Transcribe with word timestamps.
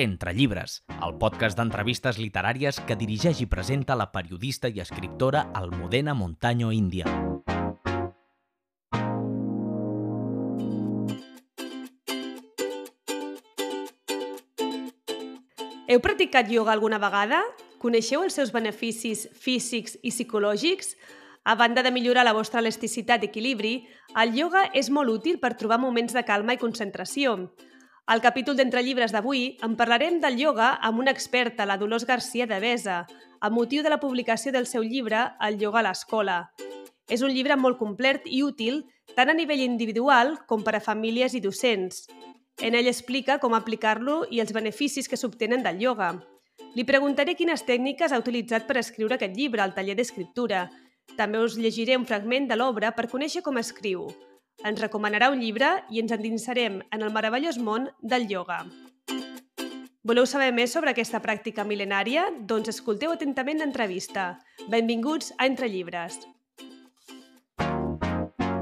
Entre 0.00 0.32
llibres, 0.32 0.78
el 1.04 1.18
podcast 1.20 1.58
d'entrevistes 1.58 2.16
literàries 2.16 2.78
que 2.88 2.94
dirigeix 2.96 3.42
i 3.44 3.46
presenta 3.52 3.92
la 4.00 4.06
periodista 4.14 4.70
i 4.72 4.80
escriptora 4.80 5.42
Almudena 5.52 6.14
Montaño 6.16 6.70
Índia. 6.72 7.04
Heu 15.84 16.00
practicat 16.00 16.48
ioga 16.48 16.72
alguna 16.72 16.96
vegada? 17.02 17.42
Coneixeu 17.82 18.24
els 18.24 18.40
seus 18.40 18.54
beneficis 18.56 19.26
físics 19.36 19.98
i 20.00 20.14
psicològics? 20.14 20.94
A 21.44 21.58
banda 21.60 21.84
de 21.84 21.92
millorar 21.92 22.24
la 22.24 22.32
vostra 22.32 22.64
elasticitat 22.64 23.20
i 23.20 23.28
equilibri, 23.28 23.74
el 24.16 24.32
ioga 24.32 24.70
és 24.72 24.88
molt 24.88 25.12
útil 25.12 25.36
per 25.44 25.58
trobar 25.60 25.76
moments 25.84 26.16
de 26.16 26.24
calma 26.24 26.56
i 26.56 26.62
concentració. 26.64 27.50
Al 28.10 28.20
capítol 28.20 28.56
d'Entre 28.58 28.80
llibres 28.82 29.12
d'avui 29.14 29.42
en 29.62 29.76
parlarem 29.78 30.16
del 30.18 30.34
ioga 30.42 30.72
amb 30.82 30.98
una 30.98 31.12
experta, 31.14 31.62
la 31.62 31.76
Dolors 31.78 32.02
Garcia 32.08 32.42
de 32.50 32.56
Besa, 32.58 33.04
a 33.38 33.50
motiu 33.54 33.84
de 33.86 33.90
la 33.92 34.00
publicació 34.02 34.50
del 34.50 34.64
seu 34.66 34.82
llibre 34.82 35.20
El 35.46 35.60
ioga 35.62 35.78
a 35.78 35.84
l'escola. 35.86 36.38
És 37.06 37.22
un 37.22 37.30
llibre 37.30 37.54
molt 37.54 37.78
complet 37.78 38.24
i 38.26 38.40
útil 38.42 38.80
tant 39.14 39.30
a 39.30 39.36
nivell 39.38 39.62
individual 39.62 40.32
com 40.50 40.64
per 40.66 40.74
a 40.74 40.80
famílies 40.82 41.36
i 41.38 41.42
docents. 41.44 42.08
En 42.58 42.74
ell 42.74 42.90
explica 42.90 43.36
com 43.38 43.54
aplicar-lo 43.54 44.24
i 44.26 44.42
els 44.42 44.50
beneficis 44.58 45.06
que 45.06 45.18
s'obtenen 45.20 45.62
del 45.62 45.78
ioga. 45.78 46.16
Li 46.74 46.82
preguntaré 46.88 47.36
quines 47.38 47.62
tècniques 47.62 48.10
ha 48.10 48.18
utilitzat 48.18 48.66
per 48.66 48.80
escriure 48.82 49.20
aquest 49.20 49.38
llibre 49.38 49.62
al 49.62 49.76
taller 49.78 49.94
d'escriptura. 49.94 50.66
També 51.14 51.38
us 51.38 51.54
llegiré 51.54 51.94
un 51.94 52.10
fragment 52.10 52.50
de 52.50 52.58
l'obra 52.58 52.90
per 52.90 53.06
conèixer 53.06 53.46
com 53.46 53.62
escriu. 53.62 54.08
Ens 54.60 54.80
recomanarà 54.82 55.30
un 55.32 55.40
llibre 55.40 55.68
i 55.88 56.02
ens 56.02 56.12
endinsarem 56.12 56.80
en 56.92 57.04
el 57.04 57.12
meravellós 57.14 57.56
món 57.56 57.88
del 58.02 58.26
ioga. 58.28 58.60
Voleu 60.04 60.26
saber 60.28 60.50
més 60.56 60.72
sobre 60.76 60.92
aquesta 60.92 61.20
pràctica 61.24 61.64
mil·lenària? 61.64 62.26
Doncs 62.52 62.72
escolteu 62.72 63.14
atentament 63.14 63.60
l'entrevista. 63.60 64.34
Benvinguts 64.68 65.32
a 65.38 65.48
Entre 65.48 65.68
Llibres. 65.68 66.20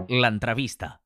L'entrevista. 0.09 0.97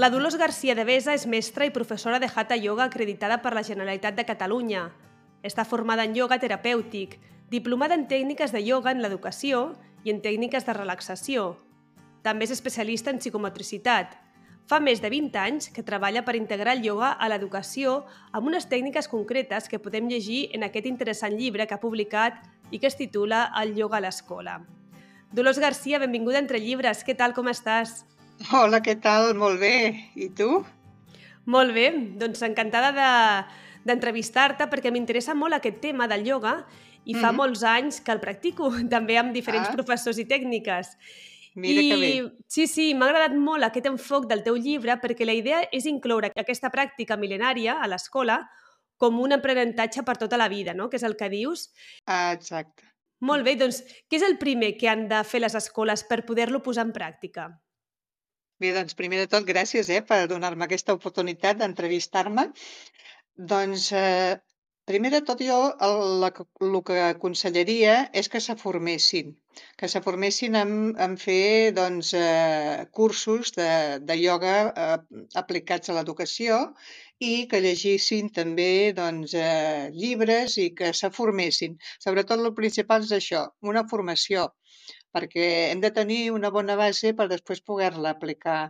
La 0.00 0.08
Dolors 0.08 0.38
Garcia 0.40 0.72
de 0.74 0.86
Besa 0.88 1.12
és 1.12 1.26
mestra 1.28 1.66
i 1.68 1.72
professora 1.74 2.16
de 2.22 2.28
Hatha 2.32 2.56
Yoga 2.56 2.86
acreditada 2.88 3.36
per 3.44 3.50
la 3.52 3.60
Generalitat 3.60 4.14
de 4.16 4.24
Catalunya. 4.24 4.86
Està 5.44 5.66
formada 5.68 6.06
en 6.08 6.14
yoga 6.16 6.38
terapèutic, 6.40 7.18
diplomada 7.52 7.98
en 7.98 8.06
tècniques 8.08 8.54
de 8.54 8.62
yoga 8.64 8.94
en 8.94 9.02
l'educació 9.04 9.74
i 10.08 10.14
en 10.14 10.22
tècniques 10.24 10.64
de 10.64 10.72
relaxació. 10.72 11.42
També 12.24 12.48
és 12.48 12.54
especialista 12.54 13.12
en 13.12 13.20
psicomotricitat. 13.20 14.14
Fa 14.72 14.78
més 14.80 15.02
de 15.04 15.10
20 15.12 15.36
anys 15.36 15.68
que 15.68 15.84
treballa 15.84 16.22
per 16.24 16.38
integrar 16.38 16.78
el 16.78 16.80
yoga 16.86 17.10
a 17.12 17.28
l'educació 17.28 18.06
amb 18.32 18.48
unes 18.48 18.70
tècniques 18.72 19.10
concretes 19.12 19.68
que 19.68 19.82
podem 19.84 20.08
llegir 20.08 20.46
en 20.56 20.64
aquest 20.64 20.88
interessant 20.88 21.36
llibre 21.36 21.66
que 21.66 21.76
ha 21.76 21.84
publicat 21.84 22.40
i 22.70 22.80
que 22.80 22.88
es 22.88 22.96
titula 22.96 23.50
El 23.60 23.76
yoga 23.76 24.00
a 24.00 24.06
l'escola. 24.06 24.62
Dolors 25.30 25.60
Garcia, 25.60 26.00
benvinguda 26.00 26.40
entre 26.40 26.56
llibres. 26.58 27.04
Què 27.04 27.12
tal, 27.12 27.36
com 27.36 27.52
estàs? 27.52 27.98
Hola, 28.48 28.80
què 28.82 28.94
tal? 29.02 29.34
Molt 29.38 29.60
bé. 29.60 29.74
I 30.16 30.30
tu? 30.36 30.62
Molt 31.50 31.74
bé, 31.76 31.90
doncs 32.20 32.42
encantada 32.46 32.92
de 32.96 33.10
d'entrevistar-te 33.80 34.66
perquè 34.68 34.90
m'interessa 34.92 35.32
molt 35.34 35.56
aquest 35.56 35.78
tema 35.80 36.04
del 36.08 36.26
yoga 36.26 36.66
i 37.08 37.14
fa 37.14 37.30
Mhm. 37.32 37.36
molts 37.36 37.62
anys 37.64 38.00
que 38.02 38.12
el 38.12 38.20
practico, 38.20 38.68
també 38.90 39.16
amb 39.18 39.32
diferents 39.32 39.68
Ah. 39.70 39.72
professors 39.72 40.18
i 40.18 40.26
tècniques. 40.26 40.96
Mira 41.54 41.80
que 41.80 41.96
bé. 41.96 42.10
I 42.16 42.32
sí, 42.46 42.66
sí, 42.66 42.94
m'ha 42.94 43.06
agradat 43.08 43.32
molt 43.34 43.64
aquest 43.64 43.86
enfoc 43.86 44.26
del 44.28 44.42
teu 44.44 44.54
llibre 44.56 45.00
perquè 45.00 45.24
la 45.24 45.32
idea 45.32 45.62
és 45.72 45.86
incloure 45.86 46.30
aquesta 46.36 46.70
pràctica 46.70 47.16
mil·lenària 47.18 47.80
a 47.82 47.88
l'escola 47.88 48.48
com 48.98 49.18
un 49.18 49.32
aprenentatge 49.32 50.04
per 50.04 50.16
tota 50.18 50.36
la 50.36 50.48
vida, 50.48 50.74
no? 50.74 50.88
que 50.90 50.96
és 50.96 51.02
el 51.02 51.16
que 51.16 51.28
dius. 51.30 51.70
Ah, 52.06 52.32
exacte. 52.32 52.84
Molt 53.20 53.44
bé, 53.44 53.56
doncs 53.56 53.82
què 54.08 54.16
és 54.16 54.22
el 54.22 54.36
primer 54.38 54.76
que 54.76 54.88
han 54.88 55.08
de 55.08 55.24
fer 55.24 55.40
les 55.40 55.54
escoles 55.54 56.04
per 56.04 56.24
poder-lo 56.24 56.62
posar 56.62 56.84
en 56.86 56.92
pràctica? 56.92 57.58
Bé, 58.62 58.70
doncs 58.76 58.96
primer 58.96 59.18
de 59.22 59.28
tot, 59.32 59.44
gràcies 59.48 59.88
eh, 59.94 60.02
per 60.08 60.16
donar-me 60.30 60.66
aquesta 60.66 60.94
oportunitat 60.96 61.60
d'entrevistar-me. 61.60 62.42
Doncs, 63.52 63.86
eh, 64.00 64.34
primer 64.90 65.12
de 65.14 65.20
tot, 65.30 65.40
jo 65.50 65.56
el, 65.86 65.94
la, 66.24 66.30
el 66.66 66.76
que 66.90 66.98
aconsellaria 67.06 67.94
és 68.22 68.28
que 68.34 68.42
se 68.46 68.56
formessin, 68.62 69.32
que 69.80 69.88
se 69.92 70.02
formessin 70.08 70.60
en, 70.62 70.74
en 71.06 71.16
fer 71.24 71.72
doncs, 71.78 72.12
eh, 72.20 72.84
cursos 73.00 73.54
de, 73.56 73.70
de 74.10 74.18
ioga 74.26 74.54
eh, 74.68 75.00
aplicats 75.44 75.88
a 75.88 75.96
l'educació 75.96 76.60
i 77.30 77.34
que 77.48 77.64
llegissin 77.64 78.28
també 78.42 78.70
doncs, 79.00 79.38
eh, 79.46 79.88
llibres 80.02 80.60
i 80.66 80.70
que 80.82 80.92
se 81.02 81.14
formessin. 81.22 81.80
Sobretot 82.04 82.44
el 82.44 82.52
principal 82.60 83.08
és 83.08 83.16
això, 83.22 83.46
una 83.72 83.88
formació, 83.94 84.50
perquè 85.16 85.46
hem 85.70 85.80
de 85.84 85.90
tenir 85.96 86.20
una 86.34 86.50
bona 86.56 86.76
base 86.80 87.14
per 87.18 87.28
després 87.32 87.64
poder-la 87.70 88.14
aplicar 88.16 88.60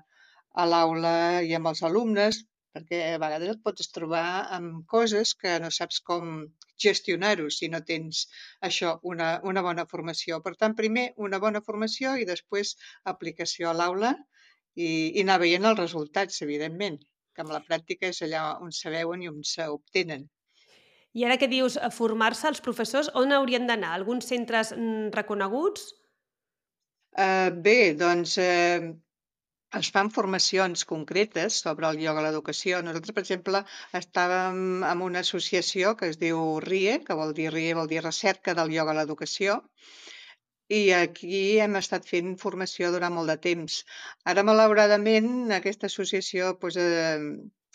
a 0.52 0.66
l'aula 0.66 1.14
i 1.46 1.52
amb 1.58 1.70
els 1.72 1.82
alumnes, 1.86 2.40
perquè 2.74 3.00
a 3.12 3.20
vegades 3.22 3.52
et 3.54 3.62
pots 3.66 3.90
trobar 3.94 4.24
amb 4.56 4.82
coses 4.94 5.34
que 5.42 5.58
no 5.62 5.70
saps 5.74 6.00
com 6.06 6.32
gestionar-ho 6.80 7.50
si 7.52 7.68
no 7.68 7.82
tens 7.86 8.24
això, 8.68 8.96
una, 9.12 9.30
una 9.52 9.62
bona 9.66 9.86
formació. 9.90 10.40
Per 10.44 10.54
tant, 10.60 10.76
primer 10.78 11.10
una 11.28 11.40
bona 11.42 11.62
formació 11.66 12.16
i 12.16 12.26
després 12.28 12.76
aplicació 13.14 13.70
a 13.70 13.76
l'aula 13.76 14.14
i, 14.74 14.88
i 14.88 15.22
anar 15.22 15.40
veient 15.42 15.66
els 15.70 15.80
resultats, 15.82 16.42
evidentment, 16.46 17.00
que 17.34 17.44
amb 17.44 17.54
la 17.54 17.62
pràctica 17.66 18.10
és 18.10 18.22
allà 18.26 18.44
on 18.64 18.72
se 18.74 18.92
veuen 18.94 19.22
i 19.22 19.30
on 19.30 19.42
s'obtenen. 19.54 20.28
I 21.12 21.24
ara 21.26 21.36
que 21.42 21.50
dius 21.50 21.76
eh, 21.76 21.90
formar-se, 21.90 22.46
els 22.48 22.62
professors 22.62 23.10
on 23.18 23.34
haurien 23.34 23.66
d'anar? 23.66 23.96
Alguns 23.96 24.30
centres 24.30 24.70
mm, 24.76 25.10
reconeguts? 25.16 25.88
Eh, 27.22 27.50
bé, 27.66 27.78
doncs 28.00 28.36
eh, 28.40 28.80
es 29.78 29.88
fan 29.94 30.10
formacions 30.14 30.84
concretes 30.92 31.58
sobre 31.64 31.88
el 31.88 32.00
ioga 32.04 32.22
a 32.22 32.24
l'educació. 32.26 32.80
Nosaltres, 32.86 33.14
per 33.16 33.24
exemple, 33.24 33.60
estàvem 34.00 34.60
en 34.92 35.02
una 35.08 35.22
associació 35.26 35.92
que 36.00 36.08
es 36.12 36.18
diu 36.22 36.40
RIE, 36.66 36.96
que 37.06 37.18
vol 37.20 37.34
dir 37.40 37.50
RIE 37.54 37.76
vol 37.80 37.90
dir 37.92 38.02
Recerca 38.06 38.54
del 38.60 38.72
Ioga 38.76 38.94
a 38.94 38.98
l'Educació, 39.00 39.58
i 40.80 40.82
aquí 40.96 41.38
hem 41.66 41.76
estat 41.82 42.08
fent 42.10 42.34
formació 42.42 42.90
durant 42.94 43.14
molt 43.18 43.32
de 43.34 43.38
temps. 43.48 43.80
Ara, 44.32 44.46
malauradament, 44.50 45.30
aquesta 45.60 45.90
associació 45.92 46.52
doncs, 46.64 46.78
eh, 46.80 47.18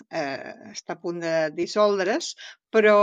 eh, 0.09 0.53
està 0.71 0.95
a 0.95 1.01
punt 1.01 1.19
de 1.23 1.33
dissoldre's, 1.55 2.33
però 2.75 2.97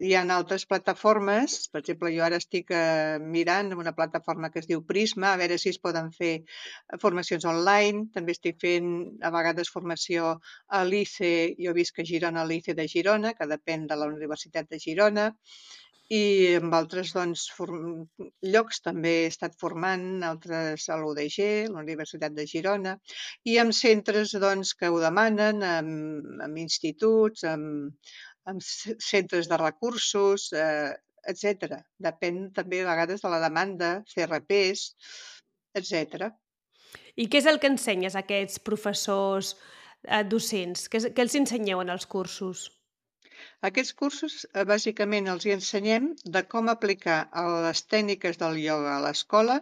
hi 0.00 0.14
ha 0.16 0.22
altres 0.36 0.64
plataformes. 0.70 1.56
Per 1.72 1.82
exemple, 1.82 2.12
jo 2.14 2.24
ara 2.24 2.38
estic 2.42 2.72
eh, 2.74 3.18
mirant 3.36 3.74
una 3.76 3.94
plataforma 3.96 4.50
que 4.52 4.62
es 4.62 4.68
diu 4.70 4.84
Prisma, 4.92 5.32
a 5.32 5.40
veure 5.40 5.58
si 5.58 5.72
es 5.72 5.80
poden 5.82 6.12
fer 6.16 6.34
eh, 6.38 7.00
formacions 7.02 7.48
online. 7.52 8.06
També 8.14 8.36
estic 8.36 8.60
fent 8.64 8.92
a 9.22 9.32
vegades 9.34 9.72
formació 9.74 10.36
a 10.68 10.84
l'ICE, 10.84 11.34
jo 11.58 11.74
visc 11.76 12.00
a 12.00 12.08
Girona, 12.12 12.44
a 12.44 12.48
l'ICE 12.48 12.76
de 12.78 12.88
Girona, 12.88 13.34
que 13.34 13.50
depèn 13.50 13.86
de 13.90 14.00
la 14.00 14.08
Universitat 14.14 14.70
de 14.70 14.80
Girona 14.86 15.32
i 16.08 16.20
amb 16.56 16.72
altres 16.72 17.10
doncs, 17.12 17.42
llocs 18.54 18.80
també 18.84 19.10
he 19.22 19.26
estat 19.28 19.56
formant, 19.60 20.06
altres 20.24 20.86
a 20.88 20.96
l'UDG, 20.96 21.68
la 21.74 21.82
Universitat 21.82 22.32
de 22.36 22.46
Girona, 22.48 22.94
i 23.44 23.58
amb 23.60 23.76
centres 23.76 24.32
doncs, 24.40 24.72
que 24.78 24.88
ho 24.88 25.00
demanen, 25.02 25.60
amb, 25.62 26.40
amb 26.46 26.62
instituts, 26.64 27.44
amb, 27.44 27.92
amb 28.48 28.64
ce- 28.64 28.96
centres 29.04 29.50
de 29.50 29.60
recursos, 29.60 30.48
eh, 30.56 30.94
etc. 31.28 31.82
Depèn 32.00 32.54
també 32.56 32.80
a 32.80 32.88
vegades 32.88 33.20
de 33.20 33.28
la 33.28 33.42
demanda, 33.44 33.98
CRPs, 34.08 34.94
etc. 35.76 36.30
I 37.16 37.28
què 37.28 37.42
és 37.42 37.46
el 37.50 37.60
que 37.60 37.68
ensenyes 37.68 38.16
a 38.16 38.24
aquests 38.24 38.62
professors 38.64 39.52
eh, 40.06 40.24
docents? 40.24 40.88
Què, 40.88 41.04
què 41.12 41.26
els 41.26 41.36
ensenyeu 41.36 41.84
en 41.84 41.92
els 41.92 42.06
cursos? 42.06 42.70
Aquests 43.66 43.94
cursos 44.00 44.34
eh, 44.46 44.62
bàsicament 44.70 45.28
els 45.30 45.44
hi 45.46 45.52
ensenyem 45.52 46.04
de 46.34 46.40
com 46.52 46.68
aplicar 46.72 47.16
les 47.64 47.80
tècniques 47.94 48.36
del 48.42 48.58
ioga 48.64 48.92
a 48.96 49.00
l'escola 49.04 49.56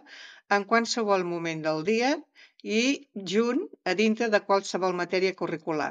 en 0.57 0.65
qualsevol 0.71 1.23
moment 1.29 1.63
del 1.63 1.79
dia 1.87 2.11
i 2.73 2.81
junt 3.31 3.63
a 3.91 3.95
dintre 4.01 4.27
de 4.35 4.41
qualsevol 4.49 4.93
matèria 4.99 5.37
curricular. 5.39 5.89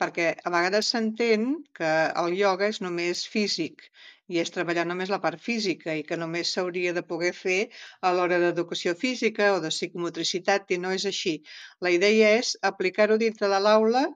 Perquè 0.00 0.28
a 0.48 0.52
vegades 0.54 0.88
s'entén 0.94 1.44
que 1.80 1.90
el 2.22 2.36
ioga 2.38 2.70
és 2.72 2.80
només 2.86 3.26
físic 3.34 3.84
i 4.32 4.40
és 4.44 4.52
treballar 4.54 4.86
només 4.88 5.12
la 5.12 5.20
part 5.26 5.42
física 5.48 5.96
i 6.00 6.06
que 6.08 6.20
només 6.22 6.54
s'hauria 6.54 6.94
de 6.96 7.02
poder 7.12 7.34
fer 7.42 7.58
a 8.00 8.14
l'hora 8.16 8.38
d'educació 8.44 8.94
física 9.02 9.50
o 9.58 9.60
de 9.66 9.74
psicomotricitat 9.74 10.72
i 10.76 10.80
no 10.86 10.96
és 10.96 11.04
així. 11.12 11.36
La 11.84 11.92
idea 11.98 12.32
és 12.38 12.54
aplicar-ho 12.72 13.20
dintre 13.24 13.52
de 13.52 13.60
l'aula 13.66 14.06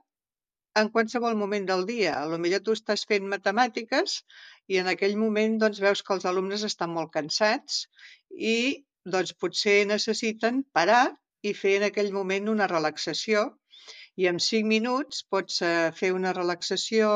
en 0.81 0.89
qualsevol 0.95 1.35
moment 1.39 1.65
del 1.69 1.85
dia. 1.89 2.13
A 2.19 2.29
lo 2.29 2.39
millor 2.43 2.63
tu 2.65 2.75
estàs 2.77 3.05
fent 3.09 3.27
matemàtiques 3.33 4.15
i 4.73 4.79
en 4.81 4.89
aquell 4.93 5.15
moment 5.23 5.59
doncs, 5.61 5.81
veus 5.85 6.01
que 6.05 6.15
els 6.17 6.25
alumnes 6.29 6.65
estan 6.69 6.93
molt 6.97 7.13
cansats 7.17 7.83
i 8.53 8.57
doncs 9.15 9.35
potser 9.43 9.83
necessiten 9.89 10.63
parar 10.77 11.03
i 11.43 11.53
fer 11.59 11.77
en 11.79 11.87
aquell 11.89 12.11
moment 12.15 12.49
una 12.55 12.69
relaxació 12.71 13.45
i 14.21 14.27
en 14.29 14.39
5 14.45 14.69
minuts 14.69 15.23
pots 15.35 15.61
eh, 15.67 15.91
fer 15.99 16.11
una 16.15 16.33
relaxació 16.37 17.07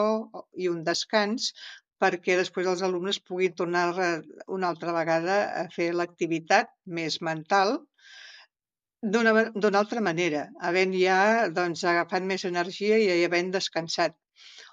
i 0.63 0.69
un 0.71 0.83
descans 0.87 1.51
perquè 2.03 2.35
després 2.37 2.67
els 2.69 2.83
alumnes 2.85 3.19
puguin 3.29 3.53
tornar 3.59 3.85
una 4.57 4.71
altra 4.71 4.93
vegada 4.93 5.37
a 5.61 5.67
fer 5.73 5.91
l'activitat 5.93 6.73
més 6.99 7.21
mental 7.29 7.79
d'una 9.01 9.79
altra 9.79 10.01
manera, 10.01 10.47
havent 10.69 10.93
ja 10.99 11.19
doncs, 11.59 11.83
agafat 11.83 12.23
més 12.31 12.45
energia 12.49 12.97
i 12.97 13.23
havent 13.25 13.51
descansat. 13.53 14.15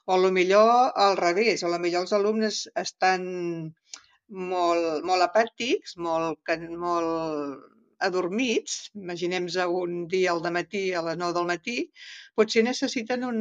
O 0.07 0.17
a 0.17 0.31
millor 0.31 0.93
al 1.07 1.17
revés, 1.17 1.63
o 1.65 1.73
a 1.73 1.79
millor 1.79 2.05
els 2.05 2.13
alumnes 2.13 2.65
estan 2.77 3.23
molt, 4.29 5.05
molt 5.05 5.27
apàtics, 5.29 5.97
molt, 5.97 6.41
molt 6.87 7.74
adormits, 8.07 8.77
imaginem 9.01 9.47
a 9.63 9.67
un 9.81 10.07
dia 10.15 10.33
al 10.33 10.43
matí 10.57 10.85
a 10.93 11.03
les 11.07 11.19
9 11.21 11.37
del 11.39 11.51
matí, 11.51 11.77
potser 12.39 12.65
necessiten 12.67 13.25
un, 13.31 13.39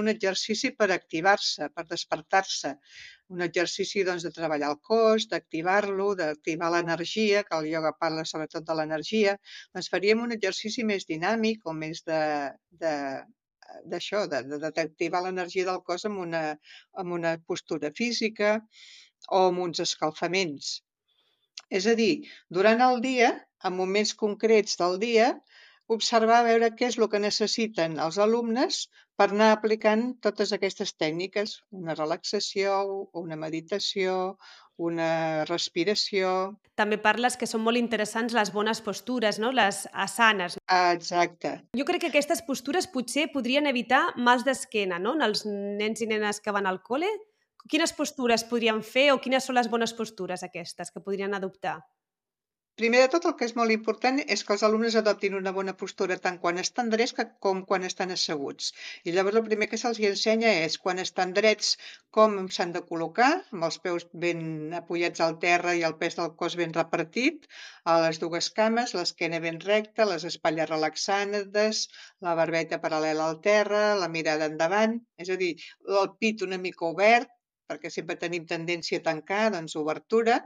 un 0.00 0.08
exercici 0.12 0.72
per 0.78 0.90
activar-se, 0.94 1.70
per 1.74 1.86
despertar-se. 1.92 2.76
Un 3.34 3.42
exercici 3.42 4.04
doncs, 4.06 4.22
de 4.22 4.30
treballar 4.34 4.68
el 4.72 4.80
cos, 4.88 5.26
d'activar-lo, 5.32 6.12
d'activar 6.18 6.70
l'energia, 6.74 7.42
que 7.46 7.56
el 7.58 7.70
ioga 7.72 7.96
parla 7.98 8.24
sobretot 8.24 8.68
de 8.68 8.76
l'energia, 8.78 9.34
doncs 9.74 9.90
faríem 9.94 10.22
un 10.22 10.36
exercici 10.36 10.86
més 10.86 11.08
dinàmic 11.10 11.66
o 11.66 11.74
més 11.74 12.04
de, 12.06 12.20
de, 12.84 12.94
d'això, 13.92 14.26
d'activar 14.30 15.22
l'energia 15.24 15.66
del 15.68 15.82
cos 15.88 16.06
amb 16.08 16.22
una, 16.26 16.42
amb 17.02 17.18
una 17.18 17.36
postura 17.50 17.90
física 18.00 18.56
o 19.30 19.46
amb 19.50 19.64
uns 19.66 19.82
escalfaments. 19.86 20.76
És 21.78 21.86
a 21.90 21.96
dir, 21.98 22.12
durant 22.58 22.82
el 22.88 23.00
dia, 23.04 23.30
en 23.64 23.76
moments 23.76 24.14
concrets 24.14 24.76
del 24.80 24.98
dia, 25.02 25.32
observar 25.86 26.40
a 26.40 26.46
veure 26.46 26.72
què 26.74 26.88
és 26.90 26.98
el 26.98 27.08
que 27.10 27.22
necessiten 27.22 27.98
els 28.02 28.18
alumnes 28.18 28.86
per 29.16 29.30
anar 29.30 29.52
aplicant 29.54 30.08
totes 30.24 30.52
aquestes 30.52 30.92
tècniques, 30.98 31.60
una 31.70 31.94
relaxació, 31.94 32.74
una 33.16 33.38
meditació, 33.38 34.36
una 34.76 35.44
respiració. 35.48 36.32
També 36.76 36.98
parles 37.00 37.38
que 37.40 37.48
són 37.48 37.62
molt 37.64 37.80
interessants 37.80 38.34
les 38.36 38.52
bones 38.52 38.82
postures, 38.84 39.38
no? 39.40 39.52
les 39.56 39.86
asanes. 39.92 40.58
Exacte. 40.68 41.54
Jo 41.78 41.86
crec 41.88 42.04
que 42.04 42.12
aquestes 42.12 42.42
postures 42.44 42.90
potser 42.92 43.30
podrien 43.32 43.70
evitar 43.70 44.10
mals 44.18 44.44
d'esquena 44.44 45.00
no? 45.00 45.14
en 45.16 45.24
els 45.24 45.46
nens 45.46 46.04
i 46.04 46.10
nenes 46.10 46.42
que 46.44 46.52
van 46.52 46.68
al 46.68 46.82
col·le. 46.84 47.08
Quines 47.70 47.94
postures 47.96 48.44
podrien 48.46 48.82
fer 48.84 49.08
o 49.14 49.20
quines 49.22 49.48
són 49.48 49.56
les 49.56 49.70
bones 49.72 49.96
postures 49.96 50.44
aquestes 50.46 50.92
que 50.92 51.02
podrien 51.02 51.34
adoptar? 51.34 51.80
Primer 52.80 52.98
de 53.00 53.08
tot, 53.12 53.26
el 53.28 53.32
que 53.40 53.46
és 53.48 53.54
molt 53.58 53.72
important 53.72 54.18
és 54.32 54.42
que 54.46 54.52
els 54.54 54.62
alumnes 54.66 54.96
adoptin 55.00 55.36
una 55.36 55.52
bona 55.58 55.72
postura 55.82 56.16
tant 56.24 56.34
quan 56.40 56.58
estan 56.62 56.90
drets 56.94 57.14
com 57.46 57.62
quan 57.70 57.86
estan 57.88 58.10
asseguts. 58.16 58.66
I 59.08 59.14
llavors 59.16 59.38
el 59.40 59.46
primer 59.46 59.68
que 59.70 59.78
se'ls 59.82 60.00
ensenya 60.08 60.50
és 60.64 60.76
quan 60.82 61.00
estan 61.04 61.32
drets 61.38 61.70
com 62.18 62.34
s'han 62.56 62.74
de 62.74 62.82
col·locar, 62.90 63.30
amb 63.56 63.64
els 63.70 63.78
peus 63.86 64.04
ben 64.26 64.42
apoyats 64.80 65.24
al 65.24 65.38
terra 65.46 65.72
i 65.78 65.86
el 65.88 65.96
pes 66.02 66.18
del 66.20 66.34
cos 66.42 66.58
ben 66.60 66.76
repartit, 66.76 67.48
a 67.92 67.96
les 68.04 68.20
dues 68.26 68.50
cames, 68.60 68.92
l'esquena 68.98 69.40
ben 69.46 69.62
recta, 69.64 70.08
les 70.12 70.28
espatlles 70.32 70.68
relaxades, 70.74 71.82
la 72.28 72.36
barbeta 72.42 72.82
paral·lela 72.84 73.30
al 73.30 73.40
terra, 73.48 73.86
la 74.04 74.12
mirada 74.18 74.52
endavant, 74.52 75.00
és 75.24 75.32
a 75.32 75.40
dir, 75.46 75.54
el 76.02 76.12
pit 76.20 76.44
una 76.50 76.60
mica 76.68 76.92
obert, 76.92 77.32
perquè 77.70 77.90
sempre 77.92 78.16
tenim 78.20 78.46
tendència 78.50 79.00
a 79.00 79.04
tancar, 79.08 79.44
doncs 79.54 79.76
obertura, 79.80 80.38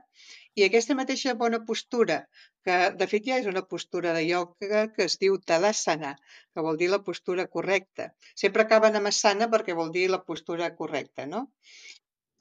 i 0.58 0.64
aquesta 0.66 0.96
mateixa 0.98 1.36
bona 1.42 1.60
postura, 1.68 2.18
que 2.64 2.76
de 3.00 3.06
fet 3.10 3.28
ja 3.28 3.38
és 3.42 3.48
una 3.50 3.62
postura 3.72 4.14
de 4.16 4.24
ioga 4.26 4.82
que 4.94 5.06
es 5.06 5.16
diu 5.22 5.38
Tadasana, 5.50 6.16
que 6.54 6.64
vol 6.66 6.80
dir 6.80 6.90
la 6.92 7.02
postura 7.06 7.46
correcta. 7.54 8.10
Sempre 8.42 8.66
acaben 8.66 8.98
amb 8.98 9.12
asana 9.12 9.48
perquè 9.54 9.76
vol 9.78 9.92
dir 9.96 10.08
la 10.10 10.24
postura 10.30 10.74
correcta, 10.80 11.26
no? 11.34 11.46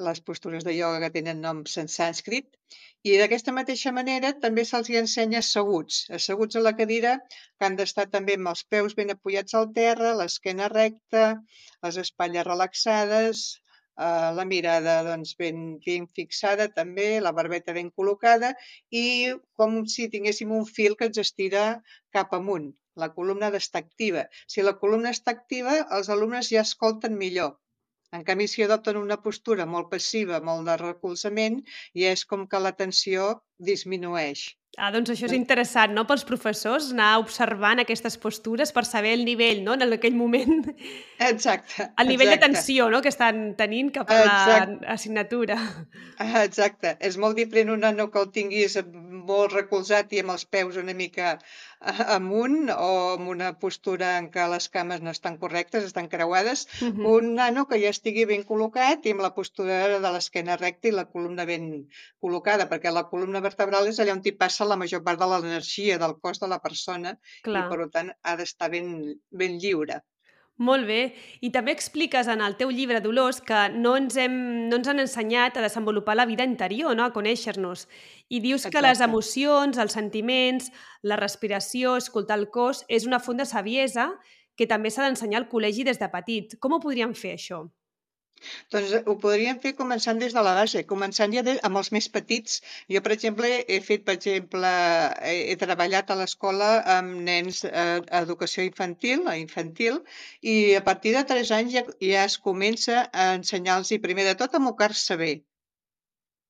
Les 0.07 0.21
postures 0.27 0.63
de 0.63 0.73
ioga 0.77 0.99
que 1.03 1.11
tenen 1.15 1.41
noms 1.43 1.75
en 1.81 1.89
sànscrit. 1.91 2.47
I 3.09 3.17
d'aquesta 3.19 3.51
mateixa 3.55 3.91
manera 3.95 4.31
també 4.43 4.63
se'ls 4.67 4.91
ensenya 5.01 5.41
asseguts, 5.43 6.05
asseguts 6.17 6.59
a 6.59 6.63
la 6.63 6.75
cadira, 6.81 7.17
que 7.29 7.67
han 7.67 7.75
d'estar 7.79 8.07
també 8.13 8.37
amb 8.39 8.51
els 8.51 8.63
peus 8.73 8.95
ben 8.99 9.11
apoyats 9.15 9.55
al 9.59 9.67
terra, 9.75 10.13
l'esquena 10.21 10.71
recta, 10.71 11.25
les 11.87 11.99
espatlles 12.03 12.47
relaxades, 12.47 13.43
eh, 14.07 14.29
la 14.39 14.45
mirada 14.51 14.95
doncs, 15.07 15.35
ben, 15.41 15.63
ben 15.85 16.07
fixada 16.19 16.67
també, 16.79 17.07
la 17.25 17.33
barbeta 17.39 17.75
ben 17.77 17.91
col·locada 18.01 18.53
i 19.03 19.05
com 19.59 19.79
si 19.95 20.09
tinguéssim 20.15 20.53
un 20.59 20.67
fil 20.77 20.97
que 20.99 21.09
ens 21.09 21.21
estira 21.25 21.65
cap 22.17 22.35
amunt. 22.39 22.69
La 23.03 23.11
columna 23.15 23.49
d'estar 23.53 23.83
activa. 23.85 24.25
Si 24.51 24.63
la 24.65 24.75
columna 24.83 25.13
està 25.15 25.35
activa, 25.35 25.75
els 25.97 26.09
alumnes 26.15 26.51
ja 26.53 26.65
escolten 26.67 27.19
millor. 27.19 27.53
En 28.17 28.23
canvi, 28.27 28.47
si 28.51 28.63
adopten 28.65 28.97
una 28.97 29.19
postura 29.25 29.67
molt 29.73 29.91
passiva, 29.91 30.39
molt 30.49 30.65
de 30.69 30.75
recolzament, 30.81 31.59
ja 32.01 32.15
és 32.17 32.25
com 32.31 32.47
que 32.51 32.61
l'atenció 32.63 33.29
disminueix. 33.59 34.47
Ah, 34.77 34.91
doncs 34.93 35.09
això 35.11 35.25
és 35.27 35.33
interessant, 35.35 35.91
no?, 35.95 36.05
pels 36.07 36.23
professors, 36.27 36.91
anar 36.93 37.09
observant 37.19 37.81
aquestes 37.81 38.15
postures 38.21 38.71
per 38.71 38.85
saber 38.87 39.15
el 39.17 39.25
nivell, 39.27 39.63
no?, 39.65 39.73
en 39.75 39.95
aquell 39.95 40.15
moment. 40.15 40.69
Exacte. 41.29 41.89
El 41.99 42.11
nivell 42.11 42.29
exacte. 42.29 42.45
d'atenció, 42.45 42.87
no?, 42.93 43.01
que 43.03 43.11
estan 43.11 43.41
tenint 43.59 43.89
cap 43.97 44.13
a 44.13 44.19
l'assignatura. 44.85 45.57
Exacte. 46.45 46.95
És 47.09 47.17
molt 47.17 47.35
diferent 47.41 47.73
un 47.75 47.83
nano 47.83 48.07
que 48.13 48.21
el 48.21 48.29
tinguis 48.35 48.77
molt 49.29 49.57
recolzat 49.57 50.13
i 50.15 50.21
amb 50.23 50.35
els 50.37 50.45
peus 50.45 50.77
una 50.79 50.95
mica 50.95 51.35
amunt 51.79 52.69
o 52.73 52.89
amb 53.15 53.29
una 53.31 53.53
postura 53.59 54.17
en 54.19 54.27
què 54.33 54.45
les 54.51 54.67
cames 54.73 55.03
no 55.03 55.13
estan 55.15 55.37
correctes, 55.39 55.85
estan 55.87 56.09
creuades, 56.11 56.65
uh 56.81 56.89
-huh. 56.89 57.05
un 57.17 57.35
nano 57.35 57.67
que 57.67 57.79
ja 57.79 57.89
estigui 57.89 58.25
ben 58.25 58.43
col·locat 58.43 59.05
i 59.05 59.11
amb 59.11 59.21
la 59.21 59.33
postura 59.33 59.99
de 59.99 60.11
l'esquena 60.11 60.57
recta 60.57 60.89
i 60.89 60.91
la 60.91 61.05
columna 61.05 61.45
ben 61.45 61.87
col·locada, 62.19 62.67
perquè 62.69 62.91
la 62.91 63.07
columna 63.07 63.39
vertebral 63.49 63.89
és 63.89 63.99
allà 63.99 64.15
on 64.15 64.23
hi 64.23 64.35
passa 64.37 64.67
la 64.69 64.77
major 64.79 65.03
part 65.03 65.19
de 65.19 65.27
l'energia 65.33 65.97
del 66.01 66.15
cos 66.23 66.39
de 66.39 66.47
la 66.47 66.61
persona 66.63 67.17
Clar. 67.43 67.65
i, 67.65 67.73
per 67.73 67.89
tant, 67.97 68.13
ha 68.23 68.37
d'estar 68.39 68.71
ben, 68.71 68.95
ben 69.29 69.59
lliure. 69.59 69.99
Molt 70.59 70.89
bé. 70.89 71.13
I 71.39 71.53
també 71.55 71.71
expliques 71.71 72.27
en 72.27 72.41
el 72.43 72.57
teu 72.59 72.71
llibre, 72.75 72.99
Dolors, 72.99 73.39
que 73.39 73.61
no 73.71 73.93
ens, 73.95 74.17
hem, 74.19 74.33
no 74.67 74.75
ens 74.75 74.89
han 74.91 74.99
ensenyat 74.99 75.55
a 75.55 75.63
desenvolupar 75.63 76.17
la 76.19 76.25
vida 76.27 76.43
interior, 76.43 76.97
no? 76.99 77.05
a 77.07 77.13
conèixer-nos. 77.15 77.85
I 78.27 78.41
dius 78.43 78.65
Exacte. 78.65 78.75
que 78.75 78.83
les 78.83 78.99
emocions, 79.05 79.79
els 79.79 79.95
sentiments, 79.95 80.67
la 81.01 81.15
respiració, 81.15 81.95
escoltar 81.95 82.41
el 82.41 82.49
cos, 82.51 82.83
és 82.91 83.07
una 83.07 83.21
font 83.23 83.39
de 83.39 83.47
saviesa 83.47 84.11
que 84.59 84.67
també 84.67 84.91
s'ha 84.91 85.07
d'ensenyar 85.07 85.45
al 85.45 85.47
col·legi 85.47 85.87
des 85.87 86.01
de 86.01 86.11
petit. 86.11 86.59
Com 86.59 86.75
ho 86.75 86.83
podríem 86.83 87.15
fer, 87.15 87.37
això? 87.39 87.63
Doncs 88.73 88.93
ho 88.99 89.15
podríem 89.23 89.59
fer 89.65 89.73
començant 89.79 90.21
des 90.23 90.35
de 90.37 90.43
la 90.47 90.55
base, 90.59 90.83
començant 90.91 91.35
ja 91.35 91.43
de, 91.47 91.55
amb 91.69 91.81
els 91.81 91.91
més 91.95 92.09
petits. 92.15 92.59
Jo, 92.93 93.03
per 93.05 93.15
exemple, 93.15 93.51
he 93.67 93.79
fet, 93.89 94.05
per 94.07 94.15
exemple, 94.19 94.71
he, 95.31 95.35
he 95.51 95.57
treballat 95.63 96.09
a 96.09 96.19
l'escola 96.21 96.71
amb 96.97 97.19
nens 97.29 97.63
eh, 97.69 97.99
a 97.99 98.23
educació 98.23 98.65
infantil, 98.67 99.27
a 99.27 99.37
infantil, 99.41 100.01
i 100.41 100.57
a 100.79 100.83
partir 100.89 101.15
de 101.17 101.25
3 101.33 101.53
anys 101.59 101.77
ja, 101.77 101.85
ja 102.11 102.25
es 102.25 102.39
comença 102.49 103.05
a 103.11 103.33
ensenyar-los, 103.41 103.95
primer 104.03 104.25
de 104.31 104.35
tot, 104.43 104.55
a 104.55 104.63
mocar-se 104.69 105.19
bé, 105.19 105.33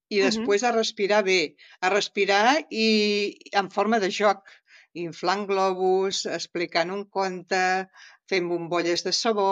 i 0.10 0.22
després 0.26 0.64
uh 0.64 0.68
-huh. 0.68 0.72
a 0.72 0.78
respirar 0.78 1.24
bé, 1.24 1.42
a 1.86 1.90
respirar 1.90 2.66
i 2.70 2.88
en 3.62 3.70
forma 3.76 4.00
de 4.00 4.10
joc, 4.20 4.40
inflant 4.94 5.46
globus, 5.52 6.26
explicant 6.26 6.92
un 6.98 7.04
conte, 7.18 7.66
fent 8.32 8.48
bombolles 8.52 9.04
de 9.06 9.12
sabó, 9.18 9.50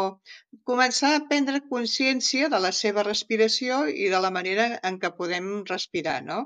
començar 0.70 1.12
a 1.16 1.22
prendre 1.30 1.62
consciència 1.74 2.50
de 2.54 2.60
la 2.66 2.72
seva 2.80 3.06
respiració 3.08 3.80
i 4.06 4.10
de 4.14 4.20
la 4.26 4.32
manera 4.38 4.68
en 4.90 5.00
què 5.04 5.12
podem 5.20 5.48
respirar, 5.70 6.18
no? 6.28 6.40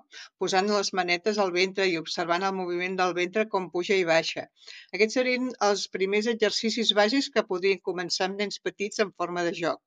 Posant 0.44 0.72
les 0.74 0.92
manetes 1.00 1.42
al 1.46 1.54
ventre 1.58 1.88
i 1.92 1.98
observant 2.02 2.48
el 2.50 2.56
moviment 2.60 2.96
del 3.02 3.16
ventre 3.22 3.48
com 3.56 3.70
puja 3.76 3.98
i 4.00 4.08
baixa. 4.12 4.48
Aquests 4.96 5.20
serien 5.20 5.52
els 5.70 5.88
primers 5.98 6.30
exercicis 6.36 6.94
bàsics 7.02 7.32
que 7.36 7.48
podrien 7.52 7.84
començar 7.92 8.30
amb 8.30 8.44
nens 8.44 8.64
petits 8.70 9.04
en 9.06 9.12
forma 9.18 9.44
de 9.48 9.54
joc. 9.64 9.82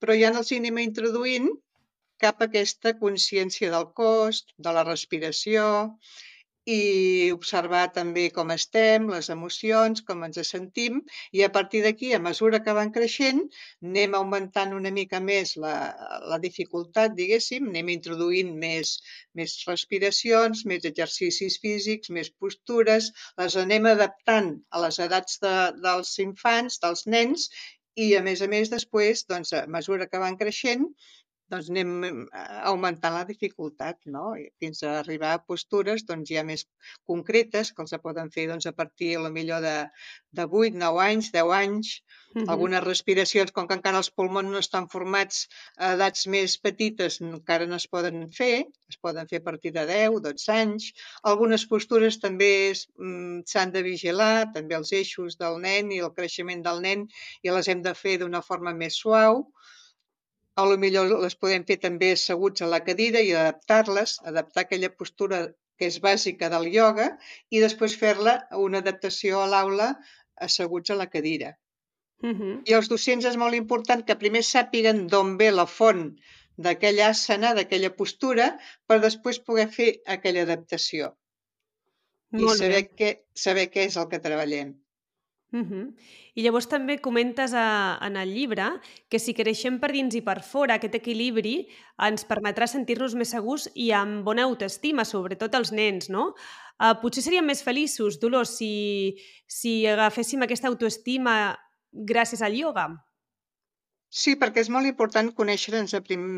Però 0.00 0.16
ja 0.22 0.30
en 0.32 0.40
el 0.42 0.48
cinema 0.54 0.86
introduint 0.86 1.50
cap 2.22 2.42
a 2.42 2.50
aquesta 2.50 2.92
consciència 3.02 3.70
del 3.72 3.86
cos, 4.00 4.44
de 4.66 4.72
la 4.76 4.84
respiració, 4.86 5.64
i 6.68 7.30
observar 7.32 7.86
també 7.94 8.26
com 8.36 8.50
estem, 8.52 9.08
les 9.14 9.30
emocions, 9.32 10.02
com 10.08 10.24
ens 10.26 10.40
sentim 10.48 11.00
i 11.32 11.42
a 11.46 11.48
partir 11.54 11.80
d'aquí, 11.84 12.12
a 12.12 12.20
mesura 12.20 12.60
que 12.64 12.74
van 12.76 12.92
creixent, 12.92 13.40
anem 13.82 14.14
augmentant 14.18 14.74
una 14.76 14.92
mica 14.98 15.20
més 15.20 15.56
la, 15.56 15.74
la 16.32 16.38
dificultat, 16.44 17.16
diguéssim, 17.16 17.68
anem 17.72 17.92
introduint 17.96 18.52
més, 18.64 18.98
més 19.34 19.56
respiracions, 19.70 20.64
més 20.66 20.84
exercicis 20.92 21.58
físics, 21.64 22.10
més 22.10 22.30
postures, 22.30 23.10
les 23.40 23.56
anem 23.64 23.88
adaptant 23.94 24.54
a 24.70 24.84
les 24.84 25.00
edats 25.08 25.40
de, 25.40 25.56
dels 25.80 26.18
infants, 26.26 26.78
dels 26.84 27.06
nens 27.06 27.48
i 27.96 28.12
a 28.16 28.20
més 28.22 28.42
a 28.44 28.48
més 28.48 28.70
després, 28.70 29.24
doncs, 29.28 29.52
a 29.56 29.66
mesura 29.66 30.06
que 30.10 30.20
van 30.22 30.36
creixent, 30.40 30.84
doncs 31.52 31.70
anem 31.72 32.24
augmentant 32.70 33.16
la 33.16 33.26
dificultat, 33.28 33.98
no? 34.16 34.32
Fins 34.62 34.82
a 34.86 34.96
arribar 35.00 35.34
a 35.34 35.42
postures 35.52 36.06
doncs, 36.08 36.30
ja 36.36 36.46
més 36.46 36.66
concretes, 37.10 37.74
que 37.74 37.86
els 37.86 37.96
poden 38.06 38.32
fer 38.36 38.48
doncs, 38.52 38.68
a 38.70 38.76
partir 38.82 39.16
a 39.18 39.32
millor 39.38 39.64
de, 39.66 39.76
de 40.40 40.48
8, 40.62 40.78
9 40.84 41.04
anys, 41.08 41.32
10 41.36 41.56
anys, 41.60 41.94
Uh 42.32 42.42
-huh. 42.42 42.50
Algunes 42.52 42.84
respiracions, 42.84 43.50
com 43.50 43.66
que 43.66 43.74
encara 43.74 43.98
els 43.98 44.10
pulmons 44.16 44.50
no 44.50 44.58
estan 44.62 44.86
formats 44.94 45.48
a 45.84 45.94
edats 45.96 46.28
més 46.34 46.52
petites, 46.66 47.20
encara 47.20 47.66
no 47.66 47.76
es 47.82 47.86
poden 47.94 48.30
fer, 48.38 48.66
es 48.92 48.98
poden 49.04 49.26
fer 49.30 49.38
a 49.40 49.46
partir 49.48 49.72
de 49.78 49.84
10, 49.86 50.20
12 50.26 50.52
anys. 50.62 50.92
Algunes 51.30 51.66
postures 51.72 52.20
també 52.26 52.52
mm, 52.70 53.42
s'han 53.50 53.74
de 53.74 53.82
vigilar, 53.82 54.52
també 54.54 54.78
els 54.78 54.92
eixos 54.92 55.38
del 55.42 55.58
nen 55.66 55.90
i 55.90 55.98
el 56.04 56.14
creixement 56.18 56.62
del 56.62 56.78
nen, 56.86 57.08
i 57.42 57.48
les 57.50 57.68
hem 57.68 57.82
de 57.82 57.94
fer 58.02 58.14
d'una 58.18 58.42
forma 58.42 58.72
més 58.82 58.94
suau. 59.02 59.34
A 60.60 60.66
lo 60.68 60.76
millor 60.82 61.12
les 61.24 61.36
podem 61.42 61.64
fer 61.68 61.78
també 61.82 62.12
asseguts 62.16 62.64
a 62.64 62.68
la 62.74 62.82
cadira 62.86 63.20
i 63.26 63.32
adaptar-les, 63.42 64.16
adaptar 64.32 64.64
aquella 64.64 64.90
postura 65.02 65.40
que 65.80 65.88
és 65.88 65.96
bàsica 66.04 66.50
del 66.52 66.66
ioga 66.74 67.06
i 67.56 67.62
després 67.64 67.96
fer-la 68.02 68.34
una 68.64 68.82
adaptació 68.84 69.40
a 69.40 69.46
l'aula 69.52 69.88
asseguts 70.48 70.92
a 70.92 70.98
la 71.02 71.08
cadira. 71.14 71.54
Uh 72.22 72.34
-huh. 72.36 72.52
I 72.70 72.76
els 72.78 72.90
docents 72.92 73.24
és 73.30 73.38
molt 73.42 73.56
important 73.58 74.04
que 74.04 74.20
primer 74.24 74.42
sàpiguen 74.48 75.06
d'on 75.12 75.36
ve 75.40 75.50
la 75.50 75.66
font 75.78 76.04
d'aquella 76.64 77.08
asana, 77.14 77.54
d'aquella 77.56 77.94
postura, 78.00 78.46
per 78.86 79.00
després 79.00 79.40
poder 79.48 79.68
fer 79.78 79.90
aquella 80.16 80.42
adaptació. 80.48 81.14
Molt 82.32 82.56
I 82.56 82.58
saber 82.58 82.82
bé. 82.82 82.90
què, 82.98 83.10
saber 83.44 83.66
què 83.72 83.86
és 83.88 83.96
el 83.96 84.08
que 84.10 84.22
treballem. 84.26 84.74
Uh 85.52 85.60
-huh. 85.66 85.94
I 86.34 86.42
llavors 86.42 86.68
també 86.68 87.00
comentes 87.00 87.52
a, 87.54 87.98
en 88.02 88.16
el 88.16 88.32
llibre 88.34 88.80
que 89.08 89.18
si 89.18 89.34
creixem 89.34 89.80
per 89.80 89.90
dins 89.90 90.14
i 90.14 90.20
per 90.22 90.42
fora, 90.42 90.74
aquest 90.74 90.94
equilibri 90.94 91.66
ens 91.98 92.24
permetrà 92.24 92.66
sentir-nos 92.66 93.14
més 93.14 93.30
segurs 93.30 93.68
i 93.74 93.90
amb 93.90 94.22
bona 94.24 94.42
autoestima, 94.44 95.04
sobretot 95.04 95.54
els 95.54 95.72
nens, 95.72 96.08
no? 96.08 96.34
Uh, 96.80 96.94
potser 97.02 97.22
seríem 97.22 97.44
més 97.44 97.62
feliços, 97.62 98.20
Dolors, 98.20 98.56
si, 98.56 99.16
si 99.46 99.86
agaféssim 99.86 100.42
aquesta 100.42 100.68
autoestima 100.68 101.58
gràcies 101.92 102.42
al 102.42 102.54
ioga? 102.54 103.09
Sí, 104.18 104.32
perquè 104.38 104.62
és 104.64 104.68
molt 104.74 104.88
important 104.88 105.28
conèixer-nos 105.38 105.92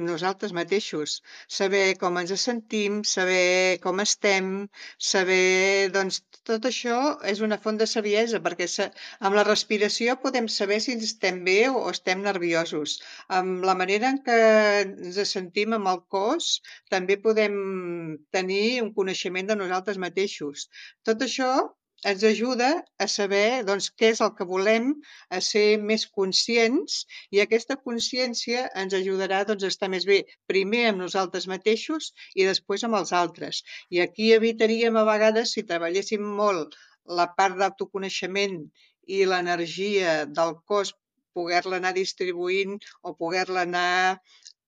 nosaltres 0.08 0.52
mateixos, 0.56 1.14
saber 1.58 1.84
com 2.02 2.18
ens 2.20 2.32
sentim, 2.42 2.98
saber 3.12 3.78
com 3.86 4.02
estem, 4.04 4.50
saber, 5.10 5.88
doncs, 5.94 6.18
tot 6.50 6.68
això 6.70 6.98
és 7.32 7.40
una 7.48 7.58
font 7.64 7.80
de 7.80 7.88
saviesa, 7.94 8.42
perquè 8.48 8.68
amb 8.84 9.38
la 9.40 9.46
respiració 9.48 10.18
podem 10.26 10.50
saber 10.58 10.80
si 10.84 10.98
estem 11.08 11.40
bé 11.48 11.58
o 11.70 11.88
estem 11.94 12.20
nerviosos. 12.28 12.98
Amb 13.40 13.64
la 13.70 13.78
manera 13.82 14.12
en 14.12 14.20
què 14.28 14.38
ens 14.84 15.22
sentim 15.32 15.72
amb 15.78 15.94
el 15.94 16.04
cos, 16.16 16.54
també 16.92 17.16
podem 17.28 17.54
tenir 18.38 18.82
un 18.84 18.92
coneixement 19.00 19.48
de 19.48 19.60
nosaltres 19.64 20.02
mateixos. 20.08 20.68
Tot 21.08 21.24
això 21.24 21.52
ens 22.10 22.22
ajuda 22.26 22.68
a 22.98 23.06
saber 23.14 23.62
doncs, 23.68 23.88
què 23.98 24.10
és 24.14 24.20
el 24.26 24.32
que 24.38 24.46
volem, 24.52 24.88
a 25.36 25.40
ser 25.48 25.78
més 25.90 26.04
conscients 26.18 27.02
i 27.34 27.42
aquesta 27.44 27.76
consciència 27.88 28.64
ens 28.82 28.96
ajudarà 28.98 29.42
doncs, 29.48 29.66
a 29.66 29.72
estar 29.74 29.90
més 29.92 30.06
bé 30.08 30.22
primer 30.52 30.84
amb 30.90 31.04
nosaltres 31.04 31.48
mateixos 31.52 32.10
i 32.34 32.48
després 32.48 32.86
amb 32.88 32.98
els 33.00 33.14
altres. 33.22 33.62
I 33.94 34.02
aquí 34.06 34.32
evitaríem 34.38 34.98
a 34.98 35.06
vegades, 35.08 35.54
si 35.54 35.66
treballéssim 35.68 36.24
molt 36.42 36.74
la 37.20 37.28
part 37.38 37.58
d'autoconeixement 37.60 38.58
i 39.16 39.24
l'energia 39.26 40.22
del 40.26 40.58
cos 40.70 40.94
poder-la 41.36 41.78
anar 41.80 41.94
distribuint 41.96 42.76
o 43.02 43.14
poder-la 43.18 43.64
anar 43.66 44.18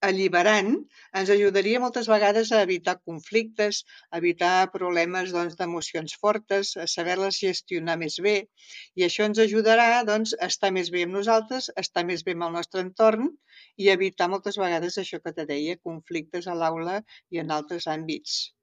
alliberant, 0.07 0.71
ens 1.19 1.31
ajudaria 1.33 1.81
moltes 1.83 2.09
vegades 2.11 2.51
a 2.51 2.61
evitar 2.65 2.95
conflictes, 3.09 3.83
a 4.11 4.19
evitar 4.21 4.71
problemes 4.73 5.33
doncs, 5.35 5.57
d'emocions 5.59 6.13
doncs, 6.13 6.19
fortes, 6.21 6.73
a 6.77 6.87
saber-les 6.95 7.39
gestionar 7.43 7.97
més 8.01 8.17
bé. 8.27 8.35
I 8.95 9.07
això 9.07 9.27
ens 9.29 9.41
ajudarà 9.43 10.03
doncs, 10.07 10.35
a 10.39 10.49
estar 10.51 10.71
més 10.75 10.91
bé 10.93 11.05
amb 11.07 11.17
nosaltres, 11.19 11.71
a 11.75 11.85
estar 11.85 12.05
més 12.09 12.25
bé 12.27 12.35
amb 12.37 12.49
el 12.49 12.59
nostre 12.59 12.83
entorn 12.85 13.31
i 13.77 13.89
evitar 13.93 14.29
moltes 14.31 14.59
vegades 14.61 14.99
això 15.01 15.21
que 15.23 15.33
te 15.33 15.47
deia, 15.49 15.79
conflictes 15.83 16.47
a 16.47 16.57
l'aula 16.57 17.01
i 17.31 17.41
en 17.43 17.51
altres 17.51 17.89
àmbits. 17.91 18.55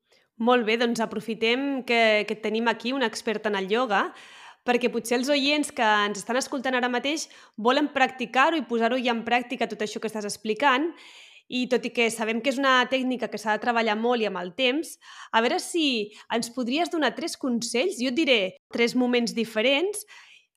Molt 0.42 0.64
bé, 0.66 0.78
doncs 0.80 1.02
aprofitem 1.04 1.82
que, 1.86 2.24
que 2.28 2.38
tenim 2.40 2.70
aquí 2.70 2.92
una 2.92 3.06
experta 3.06 3.52
en 3.52 3.58
el 3.60 3.68
ioga 3.70 4.08
perquè 4.66 4.90
potser 4.94 5.18
els 5.18 5.30
oients 5.32 5.72
que 5.74 5.86
ens 6.06 6.20
estan 6.22 6.38
escoltant 6.38 6.76
ara 6.78 6.90
mateix 6.90 7.26
volen 7.68 7.90
practicar-ho 7.94 8.58
i 8.58 8.66
posar-ho 8.68 8.98
ja 9.02 9.14
en 9.14 9.24
pràctica 9.26 9.68
tot 9.70 9.82
això 9.82 10.00
que 10.00 10.10
estàs 10.10 10.28
explicant 10.28 10.92
i 11.48 11.66
tot 11.70 11.86
i 11.86 11.92
que 11.94 12.08
sabem 12.10 12.40
que 12.42 12.52
és 12.52 12.60
una 12.60 12.80
tècnica 12.90 13.28
que 13.32 13.40
s'ha 13.40 13.56
de 13.56 13.62
treballar 13.64 13.96
molt 13.98 14.22
i 14.22 14.28
amb 14.28 14.40
el 14.42 14.52
temps, 14.58 14.96
a 15.32 15.42
veure 15.44 15.58
si 15.62 16.12
ens 16.32 16.52
podries 16.54 16.92
donar 16.92 17.14
tres 17.16 17.36
consells, 17.36 17.98
jo 18.00 18.12
et 18.12 18.18
diré 18.18 18.40
tres 18.72 18.94
moments 18.94 19.34
diferents, 19.36 20.06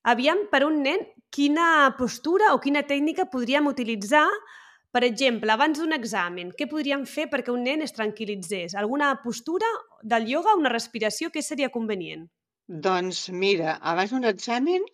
aviam 0.04 0.46
per 0.52 0.66
un 0.68 0.84
nen 0.86 1.02
quina 1.34 1.96
postura 1.98 2.54
o 2.54 2.62
quina 2.64 2.86
tècnica 2.88 3.30
podríem 3.32 3.68
utilitzar 3.72 4.28
per 4.96 5.04
exemple, 5.04 5.52
abans 5.52 5.76
d'un 5.76 5.92
examen, 5.92 6.54
què 6.56 6.70
podríem 6.72 7.02
fer 7.14 7.26
perquè 7.28 7.52
un 7.52 7.66
nen 7.68 7.82
es 7.84 7.92
tranquil·litzés? 7.98 8.78
Alguna 8.80 9.10
postura 9.20 9.68
del 10.08 10.30
ioga, 10.32 10.54
una 10.56 10.72
respiració, 10.72 11.28
què 11.34 11.42
seria 11.44 11.68
convenient? 11.74 12.22
Doncs 12.86 13.26
mira, 13.42 13.74
abans 13.92 14.14
d'un 14.16 14.24
examen 14.30 14.86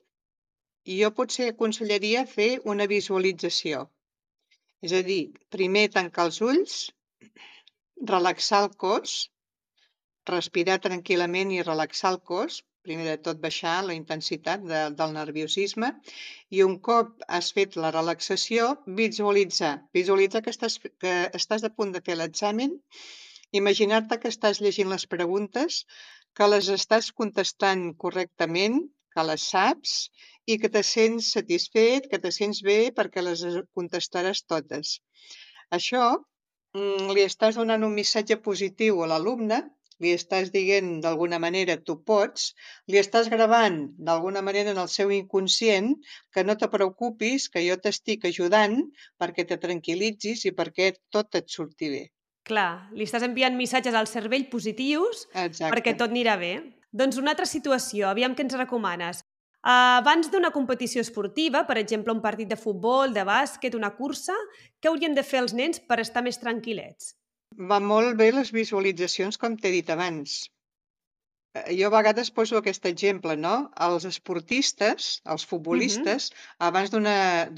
jo 1.02 1.12
potser 1.20 1.52
aconsellaria 1.52 2.26
fer 2.26 2.50
una 2.74 2.88
visualització. 2.90 3.84
És 4.88 4.94
a 4.98 5.04
dir, 5.06 5.22
primer 5.56 5.86
tancar 5.94 6.26
els 6.30 6.42
ulls, 6.42 6.78
relaxar 8.14 8.64
el 8.66 8.72
cos, 8.84 9.16
respirar 10.30 10.82
tranquil·lament 10.86 11.54
i 11.54 11.64
relaxar 11.68 12.14
el 12.16 12.22
cos, 12.32 12.62
primer 12.86 13.06
de 13.06 13.18
tot 13.26 13.42
baixar 13.42 13.76
la 13.86 13.96
intensitat 13.98 14.64
de, 14.70 14.80
del 14.98 15.12
nerviosisme 15.18 15.92
i 16.58 16.64
un 16.66 16.80
cop 16.88 17.26
has 17.28 17.52
fet 17.58 17.78
la 17.84 17.92
relaxació, 17.94 18.72
visualitzar. 19.02 19.74
Visualitzar 19.98 20.42
que 20.46 20.54
estàs, 20.56 20.80
que 21.04 21.14
estàs 21.42 21.68
a 21.68 21.72
punt 21.76 21.94
de 21.96 22.02
fer 22.08 22.18
l'examen, 22.18 22.74
imaginar-te 23.62 24.18
que 24.24 24.34
estàs 24.34 24.64
llegint 24.66 24.90
les 24.90 25.06
preguntes, 25.14 25.84
que 26.34 26.50
les 26.50 26.72
estàs 26.74 27.12
contestant 27.22 27.92
correctament, 28.06 28.82
que 29.14 29.28
les 29.30 29.46
saps 29.54 29.96
i 30.48 30.58
que 30.62 30.70
te 30.74 30.84
sents 30.84 31.32
satisfet, 31.36 32.08
que 32.12 32.20
te 32.20 32.32
sents 32.32 32.62
bé 32.66 32.80
perquè 32.96 33.24
les 33.26 33.44
contestaràs 33.78 34.44
totes. 34.50 34.98
Això 35.78 36.06
mm, 36.76 37.12
li 37.16 37.28
estàs 37.28 37.60
donant 37.60 37.86
un 37.88 37.94
missatge 37.96 38.40
positiu 38.48 39.04
a 39.04 39.12
l'alumne, 39.12 39.62
li 40.02 40.12
estàs 40.18 40.50
dient 40.54 40.96
d'alguna 41.04 41.38
manera 41.40 41.78
tu 41.78 42.00
pots, 42.12 42.52
li 42.90 42.98
estàs 43.02 43.30
gravant 43.30 43.84
d'alguna 44.08 44.42
manera 44.42 44.74
en 44.74 44.82
el 44.82 44.90
seu 44.90 45.14
inconscient 45.14 45.94
que 46.34 46.44
no 46.44 46.58
te 46.58 46.70
preocupis, 46.74 47.48
que 47.54 47.62
jo 47.68 47.78
t'estic 47.78 48.26
ajudant 48.32 48.80
perquè 49.22 49.46
te 49.48 49.60
tranquil·litzis 49.62 50.48
i 50.50 50.56
perquè 50.58 50.92
tot 51.14 51.38
et 51.38 51.54
surti 51.54 51.94
bé. 51.94 52.04
Clar, 52.50 52.90
li 52.98 53.06
estàs 53.06 53.24
enviant 53.28 53.54
missatges 53.54 53.94
al 53.94 54.10
cervell 54.10 54.48
positius 54.50 55.28
Exacte. 55.36 55.70
perquè 55.70 55.94
tot 55.98 56.10
anirà 56.10 56.40
bé. 56.42 56.56
Doncs 56.92 57.22
una 57.22 57.36
altra 57.36 57.46
situació, 57.46 58.10
aviam 58.10 58.34
què 58.36 58.44
ens 58.44 58.58
recomanes. 58.58 59.22
Abans 59.62 60.32
d'una 60.34 60.50
competició 60.50 61.02
esportiva, 61.06 61.66
per 61.68 61.78
exemple, 61.78 62.14
un 62.14 62.22
partit 62.22 62.50
de 62.50 62.58
futbol, 62.58 63.12
de 63.14 63.24
bàsquet, 63.28 63.76
una 63.78 63.92
cursa, 63.94 64.34
què 64.82 64.90
haurien 64.90 65.14
de 65.14 65.24
fer 65.24 65.44
els 65.44 65.54
nens 65.54 65.80
per 65.80 66.00
estar 66.02 66.24
més 66.26 66.42
tranquil·lets? 66.42 67.14
Va 67.70 67.78
molt 67.80 68.18
bé 68.18 68.32
les 68.34 68.50
visualitzacions, 68.56 69.38
com 69.38 69.58
t'he 69.58 69.72
dit 69.76 69.90
abans. 69.94 70.50
Eh, 71.54 71.76
jo 71.78 71.92
a 71.92 71.94
vegades 71.94 72.32
poso 72.32 72.58
aquest 72.58 72.88
exemple, 72.90 73.36
no? 73.38 73.70
Els 73.88 74.08
esportistes, 74.10 75.22
els 75.36 75.46
futbolistes, 75.46 76.32
uh 76.32 76.34
-huh. 76.34 76.68
abans 76.70 76.90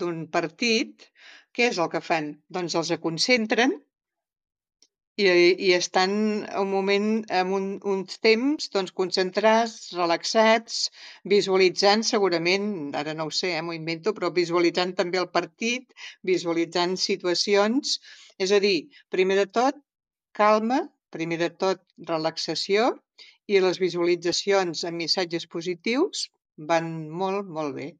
d'un 0.01 0.27
partit, 0.27 1.07
què 1.55 1.69
és 1.69 1.77
el 1.77 1.89
que 1.89 2.01
fan? 2.01 2.33
Doncs 2.49 2.75
els 2.75 2.91
concentren 2.99 3.79
i, 5.15 5.25
i 5.67 5.73
estan 5.77 6.13
un 6.57 6.69
moment, 6.71 7.07
en 7.29 7.53
un, 7.53 7.67
uns 7.93 8.17
temps, 8.23 8.69
doncs, 8.73 8.93
concentrats, 8.97 9.91
relaxats, 9.97 10.89
visualitzant 11.35 12.05
segurament, 12.07 12.67
ara 12.97 13.13
no 13.13 13.27
ho 13.29 13.33
sé, 13.33 13.53
eh, 13.53 13.61
m'ho 13.61 13.75
invento, 13.77 14.15
però 14.17 14.31
visualitzant 14.33 14.95
també 14.97 15.21
el 15.21 15.29
partit, 15.29 15.93
visualitzant 16.25 16.97
situacions. 16.97 17.99
És 18.41 18.51
a 18.51 18.59
dir, 18.63 18.89
primer 19.13 19.37
de 19.43 19.47
tot, 19.59 19.77
calma, 20.33 20.81
primer 21.13 21.37
de 21.45 21.51
tot, 21.53 21.83
relaxació, 22.09 22.95
i 23.45 23.59
les 23.61 23.77
visualitzacions 23.77 24.85
amb 24.87 25.03
missatges 25.03 25.45
positius 25.45 26.29
van 26.57 27.09
molt, 27.09 27.45
molt 27.45 27.75
bé. 27.75 27.91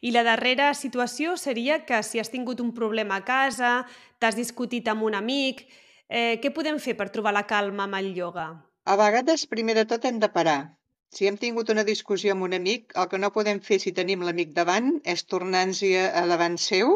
I 0.00 0.10
la 0.10 0.24
darrera 0.24 0.72
situació 0.74 1.36
seria 1.36 1.84
que 1.86 2.00
si 2.02 2.18
has 2.18 2.32
tingut 2.32 2.60
un 2.64 2.72
problema 2.74 3.20
a 3.20 3.24
casa, 3.24 3.84
t'has 4.18 4.34
discutit 4.34 4.88
amb 4.88 5.04
un 5.06 5.14
amic, 5.14 5.68
Eh, 6.08 6.40
què 6.42 6.50
podem 6.56 6.78
fer 6.80 6.94
per 6.98 7.10
trobar 7.14 7.34
la 7.36 7.44
calma 7.48 7.84
amb 7.84 7.96
el 7.98 8.06
ioga? 8.16 8.48
A 8.88 8.94
vegades, 8.96 9.42
primer 9.54 9.74
de 9.78 9.84
tot, 9.88 10.04
hem 10.08 10.20
de 10.22 10.30
parar. 10.36 10.60
Si 11.16 11.26
hem 11.28 11.36
tingut 11.40 11.72
una 11.72 11.84
discussió 11.88 12.32
amb 12.34 12.46
un 12.46 12.56
amic, 12.56 12.94
el 13.02 13.08
que 13.10 13.20
no 13.20 13.30
podem 13.34 13.60
fer 13.66 13.78
si 13.82 13.92
tenim 13.98 14.24
l'amic 14.24 14.54
davant 14.56 14.88
és 15.14 15.24
tornar-nos 15.32 15.82
a 16.20 16.24
davant 16.32 16.56
seu 16.64 16.94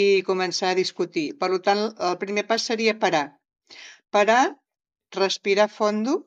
i 0.00 0.02
començar 0.30 0.72
a 0.72 0.78
discutir. 0.80 1.26
Per 1.38 1.50
tant, 1.68 1.84
el 2.10 2.18
primer 2.24 2.46
pas 2.50 2.66
seria 2.70 2.98
parar. 3.06 3.24
Parar, 4.16 4.42
respirar 5.20 5.70
fondo 5.78 6.18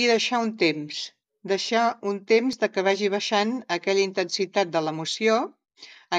i 0.00 0.06
deixar 0.12 0.42
un 0.48 0.56
temps. 0.64 1.06
Deixar 1.52 1.86
un 2.12 2.24
temps 2.32 2.60
de 2.60 2.72
que 2.72 2.84
vagi 2.90 3.08
baixant 3.16 3.56
aquella 3.78 4.04
intensitat 4.10 4.72
de 4.72 4.84
l'emoció, 4.84 5.40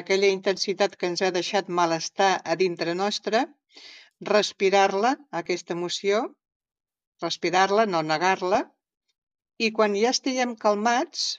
aquella 0.01 0.33
intensitat 0.39 0.97
que 0.97 1.09
ens 1.13 1.21
ha 1.21 1.33
deixat 1.37 1.69
malestar 1.81 2.33
a 2.45 2.57
dintre 2.65 2.97
nostre, 3.05 3.47
respirar-la, 4.27 5.15
aquesta 5.41 5.75
emoció, 5.77 6.23
respirar-la, 7.23 7.85
no 7.85 8.01
negar-la, 8.03 8.63
i 9.59 9.71
quan 9.75 9.95
ja 9.99 10.11
estiguem 10.15 10.55
calmats, 10.55 11.29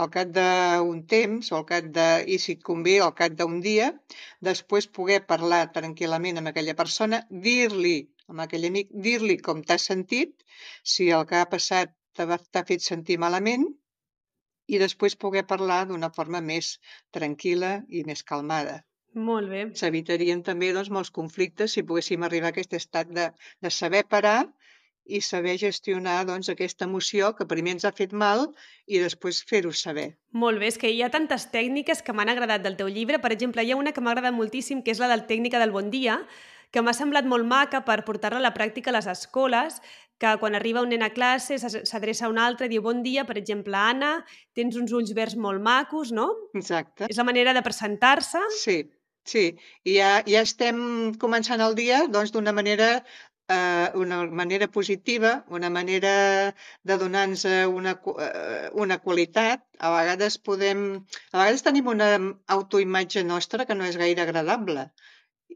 al 0.00 0.10
cap 0.14 0.32
d'un 0.36 0.98
temps, 1.12 1.50
o 1.52 1.56
al 1.58 1.64
cap 1.70 1.86
de, 1.98 2.08
i 2.34 2.36
si 2.42 2.56
et 2.56 2.66
convé, 2.68 2.98
al 3.00 3.14
cap 3.20 3.36
d'un 3.38 3.60
dia, 3.64 3.88
després 4.48 4.90
poder 4.98 5.22
parlar 5.30 5.62
tranquil·lament 5.76 6.42
amb 6.42 6.52
aquella 6.52 6.76
persona, 6.80 7.22
dir-li, 7.46 7.96
amb 8.28 8.44
aquell 8.44 8.68
amic, 8.68 8.92
dir-li 9.06 9.38
com 9.48 9.62
t'has 9.62 9.88
sentit, 9.90 10.44
si 10.94 11.08
el 11.18 11.24
que 11.30 11.40
ha 11.40 11.48
passat 11.54 11.94
t'ha 12.16 12.64
fet 12.68 12.84
sentir 12.84 13.18
malament, 13.22 13.66
i 14.74 14.78
després 14.82 15.16
poder 15.24 15.46
parlar 15.46 15.84
d'una 15.88 16.10
forma 16.18 16.42
més 16.42 16.74
tranquil·la 17.16 17.72
i 17.88 18.04
més 18.08 18.22
calmada. 18.30 18.80
Molt 19.16 19.48
bé. 19.48 19.62
S'evitarien 19.80 20.42
també 20.44 20.74
doncs, 20.76 20.92
molts 20.92 21.10
conflictes 21.10 21.72
si 21.72 21.84
poguéssim 21.88 22.24
arribar 22.26 22.50
a 22.50 22.54
aquest 22.54 22.74
estat 22.76 23.08
de, 23.16 23.30
de 23.64 23.70
saber 23.72 24.04
parar 24.04 24.42
i 25.06 25.22
saber 25.22 25.54
gestionar 25.56 26.18
doncs, 26.28 26.50
aquesta 26.52 26.84
emoció 26.84 27.30
que 27.38 27.46
primer 27.48 27.76
ens 27.76 27.86
ha 27.88 27.94
fet 27.96 28.12
mal 28.12 28.48
i 28.86 29.00
després 29.00 29.40
fer-ho 29.48 29.72
saber. 29.72 30.10
Molt 30.36 30.60
bé, 30.60 30.68
és 30.68 30.76
que 30.82 30.90
hi 30.92 31.00
ha 31.00 31.12
tantes 31.14 31.48
tècniques 31.52 32.02
que 32.02 32.12
m'han 32.12 32.32
agradat 32.34 32.64
del 32.66 32.76
teu 32.76 32.90
llibre. 32.92 33.22
Per 33.22 33.32
exemple, 33.32 33.64
hi 33.64 33.72
ha 33.72 33.78
una 33.80 33.94
que 33.96 34.04
m'ha 34.04 34.12
agradat 34.12 34.36
moltíssim, 34.36 34.82
que 34.82 34.92
és 34.92 35.00
la 35.00 35.08
del 35.12 35.24
tècnica 35.30 35.62
del 35.62 35.72
bon 35.72 35.88
dia, 35.94 36.18
que 36.74 36.82
m'ha 36.82 36.92
semblat 36.92 37.24
molt 37.24 37.46
maca 37.48 37.84
per 37.86 38.02
portar-la 38.04 38.42
a 38.42 38.46
la 38.50 38.52
pràctica 38.52 38.92
a 38.92 38.98
les 38.98 39.08
escoles, 39.08 39.80
que 40.18 40.32
quan 40.40 40.56
arriba 40.56 40.82
un 40.82 40.90
nen 40.92 41.04
a 41.04 41.12
classe 41.14 41.56
s'adreça 41.60 42.26
a 42.26 42.32
un 42.32 42.40
altre 42.40 42.66
i 42.66 42.72
diu 42.72 42.82
bon 42.84 43.02
dia, 43.04 43.24
per 43.28 43.36
exemple, 43.40 43.76
Anna, 43.76 44.18
tens 44.56 44.76
uns 44.80 44.92
ulls 44.96 45.12
verds 45.16 45.36
molt 45.36 45.62
macos, 45.62 46.12
no? 46.12 46.28
Exacte. 46.56 47.08
És 47.08 47.20
la 47.20 47.24
manera 47.28 47.52
de 47.56 47.62
presentar-se. 47.64 48.40
Sí, 48.58 48.78
sí. 49.32 49.46
I 49.84 49.96
ja, 50.00 50.10
ja 50.32 50.42
estem 50.48 50.78
començant 51.22 51.62
el 51.64 51.76
dia 51.78 52.04
doncs 52.16 52.32
d'una 52.34 52.54
manera 52.56 52.90
eh, 53.48 53.90
una 53.94 54.24
manera 54.42 54.68
positiva, 54.68 55.32
una 55.48 55.70
manera 55.70 56.14
de 56.82 56.98
donar-nos 57.02 57.44
una, 57.80 57.96
eh, 58.28 58.70
una 58.74 58.98
qualitat. 58.98 59.66
A 59.78 59.92
vegades 59.98 60.38
podem... 60.38 60.86
A 61.32 61.42
vegades 61.42 61.66
tenim 61.66 61.92
una 61.92 62.10
autoimatge 62.58 63.24
nostra 63.24 63.66
que 63.66 63.78
no 63.78 63.86
és 63.90 64.00
gaire 64.00 64.24
agradable 64.26 64.90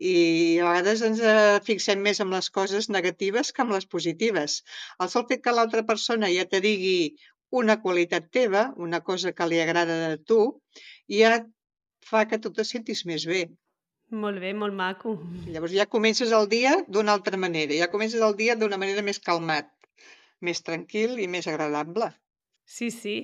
i 0.01 0.59
a 0.63 0.69
vegades 0.69 1.03
ens 1.07 1.21
eh, 1.21 1.59
fixem 1.67 2.01
més 2.07 2.21
en 2.25 2.31
les 2.35 2.49
coses 2.57 2.89
negatives 2.95 3.51
que 3.53 3.65
en 3.67 3.73
les 3.75 3.87
positives. 3.95 4.63
El 5.03 5.11
sol 5.13 5.27
fet 5.29 5.43
que 5.45 5.55
l'altra 5.57 5.83
persona 5.91 6.31
ja 6.33 6.47
te 6.53 6.61
digui 6.65 7.17
una 7.61 7.81
qualitat 7.83 8.31
teva, 8.33 8.63
una 8.77 9.01
cosa 9.11 9.33
que 9.37 9.49
li 9.51 9.61
agrada 9.61 9.97
de 10.09 10.19
tu, 10.31 10.41
ja 11.21 11.41
fa 12.05 12.27
que 12.29 12.39
tu 12.39 12.53
te 12.53 12.65
sentis 12.65 13.05
més 13.09 13.27
bé. 13.29 13.45
Molt 14.11 14.41
bé, 14.43 14.51
molt 14.59 14.75
maco. 14.75 15.15
Llavors 15.47 15.75
ja 15.77 15.87
comences 15.87 16.33
el 16.35 16.49
dia 16.51 16.75
d'una 16.89 17.15
altra 17.15 17.39
manera, 17.39 17.77
ja 17.79 17.91
comences 17.93 18.23
el 18.27 18.35
dia 18.39 18.57
d'una 18.59 18.79
manera 18.81 19.05
més 19.07 19.23
calmat, 19.23 19.71
més 20.43 20.65
tranquil 20.67 21.21
i 21.23 21.29
més 21.31 21.47
agradable. 21.47 22.11
Sí, 22.67 22.91
sí. 22.91 23.17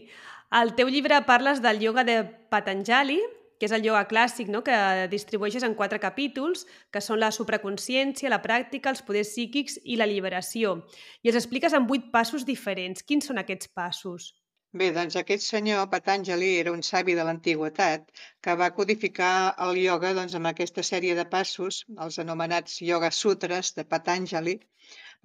Al 0.51 0.77
teu 0.79 0.89
llibre 0.91 1.19
parles 1.27 1.59
del 1.63 1.83
ioga 1.83 2.05
de 2.07 2.21
Patanjali, 2.51 3.19
que 3.59 3.67
és 3.67 3.75
el 3.75 3.87
ioga 3.89 4.05
clàssic, 4.07 4.51
no? 4.53 4.63
que 4.63 4.77
distribueixes 5.11 5.65
en 5.67 5.75
quatre 5.75 5.99
capítols, 5.99 6.67
que 6.93 7.03
són 7.03 7.19
la 7.19 7.33
supraconsciència, 7.35 8.31
la 8.31 8.43
pràctica, 8.45 8.93
els 8.93 9.03
poders 9.03 9.33
psíquics 9.33 9.81
i 9.83 9.97
l'alliberació. 9.99 10.83
I 11.25 11.33
els 11.33 11.41
expliques 11.41 11.75
en 11.75 11.89
vuit 11.89 12.11
passos 12.13 12.47
diferents. 12.47 13.03
Quins 13.03 13.27
són 13.27 13.43
aquests 13.43 13.73
passos? 13.75 14.35
Bé, 14.81 14.87
doncs 14.95 15.15
aquest 15.19 15.45
senyor, 15.51 15.85
Patanjali, 15.93 16.49
era 16.63 16.73
un 16.77 16.83
savi 16.89 17.15
de 17.19 17.25
l'antiguitat 17.27 18.11
que 18.47 18.57
va 18.63 18.67
codificar 18.79 19.31
el 19.67 19.79
ioga 19.83 20.11
doncs, 20.19 20.35
amb 20.39 20.51
aquesta 20.51 20.85
sèrie 20.89 21.15
de 21.19 21.25
passos, 21.35 21.79
els 22.07 22.19
anomenats 22.25 22.75
Yoga 22.89 23.11
Sutras 23.19 23.71
de 23.79 23.85
Patanjali, 23.95 24.55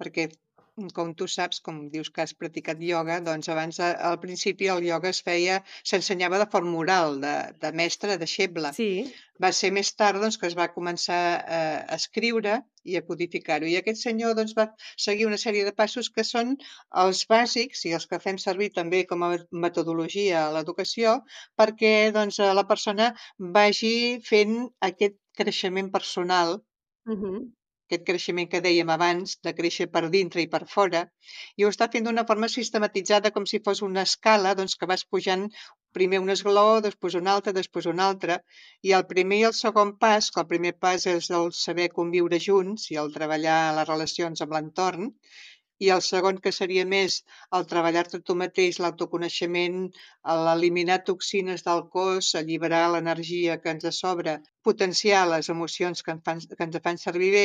perquè 0.02 0.26
com 0.96 1.12
tu 1.14 1.26
saps, 1.28 1.60
com 1.66 1.80
dius 1.92 2.08
que 2.14 2.22
has 2.24 2.32
practicat 2.42 2.80
ioga, 2.80 3.18
doncs 3.24 3.50
abans 3.52 3.78
al 3.82 4.16
principi 4.22 4.70
el 4.72 4.86
ioga 4.86 5.10
es 5.12 5.20
feia, 5.26 5.58
s'ensenyava 5.90 6.40
de 6.42 6.48
forma 6.54 6.78
oral, 6.80 7.18
de, 7.24 7.34
de 7.64 7.72
mestre, 7.80 8.16
de 8.22 8.28
xeble. 8.34 8.72
Sí. 8.78 8.88
Va 9.42 9.50
ser 9.58 9.72
més 9.76 9.92
tard 10.00 10.22
doncs, 10.22 10.38
que 10.40 10.48
es 10.48 10.56
va 10.56 10.70
començar 10.72 11.20
a, 11.36 11.60
a 11.84 12.00
escriure 12.00 12.56
i 12.88 12.96
a 12.96 13.04
codificar-ho. 13.04 13.68
I 13.68 13.76
aquest 13.80 14.00
senyor 14.06 14.36
doncs, 14.38 14.56
va 14.58 14.70
seguir 15.06 15.28
una 15.28 15.40
sèrie 15.44 15.68
de 15.68 15.76
passos 15.76 16.08
que 16.16 16.24
són 16.24 16.56
els 17.04 17.24
bàsics 17.28 17.84
i 17.90 17.96
els 17.98 18.08
que 18.08 18.22
fem 18.26 18.40
servir 18.40 18.72
també 18.80 19.04
com 19.12 19.26
a 19.28 19.32
metodologia 19.66 20.46
a 20.46 20.52
l'educació 20.56 21.18
perquè 21.60 21.94
doncs, 22.16 22.40
la 22.60 22.68
persona 22.68 23.12
vagi 23.58 23.96
fent 24.24 24.62
aquest 24.92 25.20
creixement 25.36 25.92
personal 25.92 26.60
uh 26.60 27.18
-huh 27.18 27.42
aquest 27.92 28.06
creixement 28.08 28.48
que 28.52 28.60
dèiem 28.64 28.90
abans, 28.92 29.34
de 29.46 29.52
créixer 29.56 29.86
per 29.94 30.02
dintre 30.14 30.40
i 30.42 30.48
per 30.54 30.62
fora, 30.74 31.02
i 31.60 31.64
ho 31.64 31.72
està 31.72 31.88
fent 31.92 32.08
d'una 32.08 32.24
forma 32.30 32.48
sistematitzada 32.48 33.32
com 33.36 33.44
si 33.50 33.60
fos 33.66 33.82
una 33.88 34.04
escala 34.08 34.54
doncs, 34.60 34.78
que 34.80 34.88
vas 34.92 35.04
pujant 35.04 35.44
primer 35.98 36.22
un 36.24 36.32
esglaó, 36.32 36.80
després 36.86 37.18
un 37.20 37.28
altre, 37.34 37.52
després 37.58 37.90
un 37.92 38.00
altre, 38.00 38.38
i 38.88 38.96
el 38.98 39.04
primer 39.12 39.42
i 39.42 39.46
el 39.50 39.56
segon 39.58 39.92
pas, 40.04 40.30
que 40.32 40.40
el 40.40 40.48
primer 40.54 40.72
pas 40.84 41.04
és 41.14 41.28
el 41.38 41.52
saber 41.58 41.90
conviure 41.98 42.40
junts 42.48 42.88
i 42.94 43.00
el 43.02 43.12
treballar 43.18 43.60
les 43.78 43.90
relacions 43.92 44.44
amb 44.46 44.56
l'entorn, 44.56 45.12
i 45.84 45.90
el 45.92 46.00
segon, 46.06 46.38
que 46.42 46.52
seria 46.54 46.86
més 46.88 47.18
el 47.58 47.68
treballar-te 47.70 48.22
tu 48.28 48.38
mateix, 48.42 48.78
l'autoconeixement, 48.82 49.78
l'eliminar 50.46 51.02
toxines 51.08 51.66
del 51.68 51.84
cos, 51.96 52.32
alliberar 52.40 52.84
l'energia 52.94 53.58
que 53.62 53.76
ens 53.76 53.88
sobra, 53.98 54.38
potenciar 54.68 55.22
les 55.30 55.50
emocions 55.54 56.02
que 56.04 56.14
ens, 56.14 56.22
fan, 56.28 56.40
que 56.58 56.66
ens 56.66 56.78
fan 56.84 57.00
servir 57.02 57.30
bé, 57.34 57.44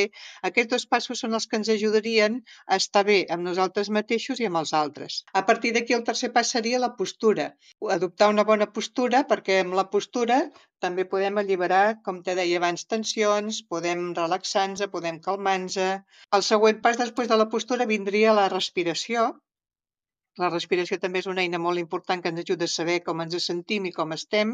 aquests 0.50 0.72
dos 0.74 0.86
passos 0.94 1.22
són 1.24 1.36
els 1.38 1.48
que 1.50 1.58
ens 1.60 1.70
ajudarien 1.74 2.40
a 2.66 2.78
estar 2.82 3.04
bé 3.10 3.18
amb 3.34 3.46
nosaltres 3.48 3.90
mateixos 3.98 4.42
i 4.42 4.48
amb 4.50 4.60
els 4.62 4.74
altres. 4.80 5.20
A 5.40 5.44
partir 5.50 5.74
d'aquí 5.76 5.96
el 5.98 6.06
tercer 6.08 6.32
pas 6.36 6.54
seria 6.56 6.82
la 6.84 6.94
postura. 7.00 7.50
Adoptar 7.98 8.30
una 8.34 8.46
bona 8.52 8.70
postura 8.78 9.24
perquè 9.32 9.60
amb 9.64 9.78
la 9.80 9.88
postura 9.94 10.40
també 10.84 11.04
podem 11.12 11.40
alliberar, 11.40 11.98
com 12.06 12.22
te 12.26 12.36
deia 12.38 12.58
abans, 12.60 12.86
tensions, 12.92 13.62
podem 13.72 14.12
relaxar-nos, 14.18 14.86
podem 14.94 15.18
calmar-nos. 15.24 15.78
El 16.38 16.46
següent 16.52 16.80
pas 16.84 17.00
després 17.02 17.30
de 17.32 17.38
la 17.40 17.50
postura 17.54 17.90
vindria 17.94 18.36
la 18.40 18.48
respiració. 18.52 19.28
La 20.42 20.48
respiració 20.50 20.96
també 21.02 21.20
és 21.22 21.26
una 21.30 21.42
eina 21.44 21.58
molt 21.62 21.80
important 21.80 22.20
que 22.24 22.30
ens 22.32 22.40
ajuda 22.42 22.66
a 22.68 22.72
saber 22.72 22.96
com 23.06 23.22
ens 23.24 23.46
sentim 23.48 23.88
i 23.88 23.92
com 23.96 24.12
estem 24.16 24.52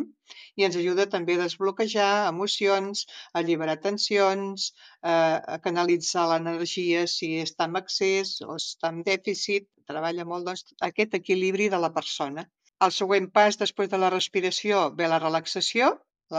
i 0.60 0.64
ens 0.68 0.78
ajuda 0.82 1.04
també 1.14 1.36
a 1.36 1.42
desbloquejar 1.42 2.08
emocions, 2.28 3.02
a 3.32 3.42
alliberar 3.42 3.76
tensions, 3.82 4.70
a 5.02 5.58
canalitzar 5.66 6.24
l'energia 6.30 7.04
si 7.16 7.30
està 7.42 7.68
en 7.70 7.76
excés 7.82 8.32
o 8.48 8.56
està 8.56 8.94
en 8.94 9.04
dèficit. 9.10 9.68
Treballa 9.92 10.24
molt 10.32 10.48
doncs, 10.48 10.64
aquest 10.88 11.18
equilibri 11.20 11.68
de 11.76 11.82
la 11.86 11.92
persona. 12.00 12.48
El 12.84 12.92
següent 13.02 13.28
pas 13.36 13.60
després 13.60 13.92
de 13.92 14.00
la 14.00 14.12
respiració 14.16 14.88
ve 15.00 15.10
la 15.12 15.20
relaxació, 15.26 15.92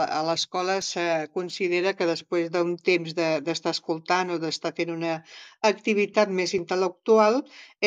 a 0.04 0.20
l'escola 0.28 0.76
se 0.88 1.04
considera 1.36 1.94
que 1.98 2.08
després 2.10 2.50
d'un 2.54 2.74
temps 2.88 3.14
d'estar 3.18 3.72
escoltant 3.76 4.32
o 4.34 4.38
d'estar 4.42 4.72
fent 4.78 4.92
una 4.94 5.14
activitat 5.70 6.32
més 6.40 6.54
intel·lectual, 6.58 7.40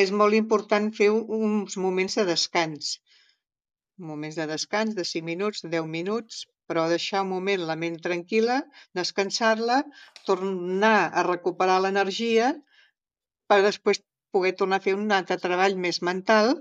és 0.04 0.14
molt 0.22 0.38
important 0.40 0.90
fer 1.00 1.10
uns 1.14 1.78
moments 1.86 2.20
de 2.20 2.26
descans. 2.32 2.96
Moments 4.12 4.40
de 4.40 4.48
descans 4.54 4.96
de 4.98 5.06
5 5.12 5.28
minuts, 5.32 5.64
de 5.66 5.74
10 5.76 5.90
minuts, 5.98 6.46
però 6.70 6.86
deixar 6.90 7.24
un 7.26 7.32
moment 7.34 7.66
la 7.66 7.76
ment 7.84 7.98
tranquil·la, 8.06 8.60
descansar-la, 9.00 9.82
tornar 10.30 10.98
a 11.10 11.26
recuperar 11.28 11.80
l'energia 11.84 12.54
per 13.50 13.64
després 13.66 14.04
poder 14.32 14.54
tornar 14.58 14.78
a 14.80 14.86
fer 14.86 14.94
un 14.98 15.10
altre 15.16 15.40
treball 15.42 15.78
més 15.86 16.04
mental 16.10 16.54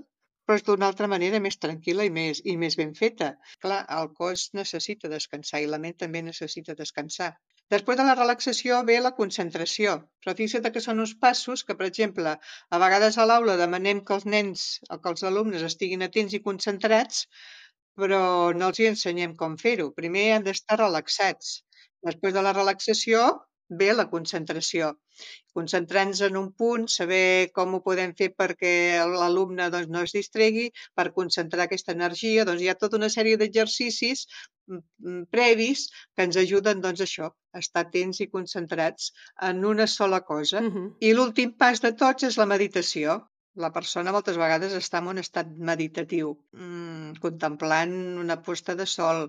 però 0.49 0.57
és 0.57 0.63
d'una 0.65 0.87
altra 0.89 1.05
manera 1.11 1.37
més 1.45 1.59
tranquil·la 1.61 2.05
i 2.07 2.09
més, 2.13 2.39
i 2.51 2.55
més 2.57 2.75
ben 2.77 2.95
feta. 2.97 3.25
Clar, 3.61 3.83
el 3.97 4.07
cos 4.17 4.47
necessita 4.57 5.11
descansar 5.11 5.59
i 5.61 5.67
la 5.69 5.77
ment 5.83 5.93
també 6.03 6.23
necessita 6.25 6.73
descansar. 6.79 7.27
Després 7.69 7.99
de 7.99 8.05
la 8.07 8.15
relaxació 8.17 8.79
ve 8.87 8.95
la 9.05 9.11
concentració, 9.19 9.93
però 10.23 10.33
fixa't 10.39 10.71
que 10.73 10.81
són 10.81 11.03
uns 11.03 11.13
passos 11.25 11.61
que, 11.67 11.75
per 11.77 11.85
exemple, 11.85 12.33
a 12.73 12.79
vegades 12.81 13.19
a 13.21 13.27
l'aula 13.29 13.59
demanem 13.61 14.01
que 14.07 14.17
els 14.17 14.25
nens 14.35 14.63
o 14.89 14.97
que 15.03 15.13
els 15.13 15.25
alumnes 15.29 15.67
estiguin 15.67 16.07
atents 16.07 16.33
i 16.33 16.41
concentrats, 16.47 17.27
però 18.01 18.23
no 18.57 18.71
els 18.71 18.81
hi 18.81 18.89
ensenyem 18.89 19.37
com 19.43 19.59
fer-ho. 19.65 19.91
Primer 20.01 20.25
han 20.33 20.49
d'estar 20.49 20.79
relaxats. 20.81 21.59
Després 22.09 22.33
de 22.33 22.41
la 22.41 22.57
relaxació 22.57 23.21
bé 23.69 23.89
la 23.93 24.07
concentració. 24.09 24.89
Concentrar-nos 25.57 26.21
en 26.27 26.37
un 26.39 26.49
punt, 26.61 26.87
saber 26.93 27.51
com 27.53 27.75
ho 27.75 27.81
podem 27.85 28.13
fer 28.21 28.29
perquè 28.41 28.73
l'alumne 29.13 29.69
doncs, 29.73 29.89
no 29.93 30.03
es 30.07 30.15
distregui, 30.15 30.69
per 30.97 31.09
concentrar 31.17 31.65
aquesta 31.67 31.95
energia, 31.97 32.45
doncs 32.49 32.63
hi 32.63 32.69
ha 32.71 32.77
tota 32.83 32.99
una 33.01 33.11
sèrie 33.15 33.39
d'exercicis 33.41 34.25
mm, 34.25 34.81
mm, 35.05 35.23
previs 35.35 35.87
que 36.15 36.27
ens 36.27 36.39
ajuden 36.43 36.81
doncs, 36.85 37.03
això, 37.05 37.31
a 37.53 37.63
estar 37.65 37.85
atents 37.85 38.21
i 38.25 38.29
concentrats 38.29 39.11
en 39.49 39.65
una 39.73 39.87
sola 39.87 40.21
cosa. 40.21 40.61
Uh 40.61 40.71
-huh. 40.73 40.87
I 40.99 41.13
l'últim 41.13 41.53
pas 41.57 41.81
de 41.81 41.93
tots 42.03 42.23
és 42.23 42.37
la 42.37 42.49
meditació. 42.53 43.21
La 43.61 43.69
persona 43.75 44.11
moltes 44.15 44.37
vegades 44.39 44.73
està 44.77 44.99
en 45.01 45.07
un 45.11 45.19
estat 45.19 45.47
meditatiu, 45.69 46.33
mm, 46.57 47.15
contemplant 47.23 47.95
una 48.23 48.37
posta 48.47 48.75
de 48.81 48.85
sol, 48.91 49.23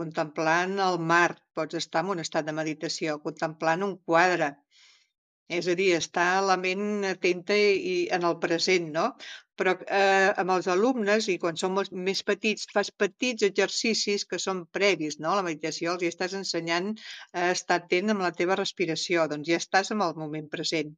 contemplant 0.00 0.78
el 0.84 0.96
mar, 1.10 1.36
pots 1.58 1.78
estar 1.80 2.02
en 2.04 2.12
un 2.14 2.22
estat 2.24 2.46
de 2.46 2.54
meditació, 2.60 3.18
contemplant 3.26 3.84
un 3.88 3.92
quadre, 4.10 4.48
és 5.58 5.68
a 5.72 5.74
dir, 5.80 5.90
estar 5.96 6.26
la 6.50 6.56
ment 6.62 7.04
atenta 7.10 7.58
i 7.92 7.94
en 8.18 8.24
el 8.30 8.38
present, 8.46 8.88
no? 8.96 9.06
Però 9.60 9.76
eh, 10.00 10.32
amb 10.42 10.56
els 10.56 10.70
alumnes, 10.74 11.28
i 11.34 11.38
quan 11.44 11.60
són 11.62 11.76
molt 11.76 11.92
més 12.08 12.22
petits, 12.30 12.66
fas 12.78 12.90
petits 13.04 13.46
exercicis 13.50 14.26
que 14.32 14.40
són 14.48 14.66
previs 14.78 15.20
no? 15.20 15.36
la 15.38 15.46
meditació, 15.50 15.94
els 15.94 16.02
hi 16.02 16.12
estàs 16.14 16.34
ensenyant 16.40 16.94
a 17.44 17.50
estar 17.52 17.80
atent 17.82 18.16
amb 18.16 18.26
la 18.26 18.34
teva 18.42 18.58
respiració, 18.64 19.28
doncs 19.34 19.52
ja 19.52 19.62
estàs 19.64 19.94
en 19.96 20.04
el 20.08 20.18
moment 20.24 20.50
present. 20.56 20.96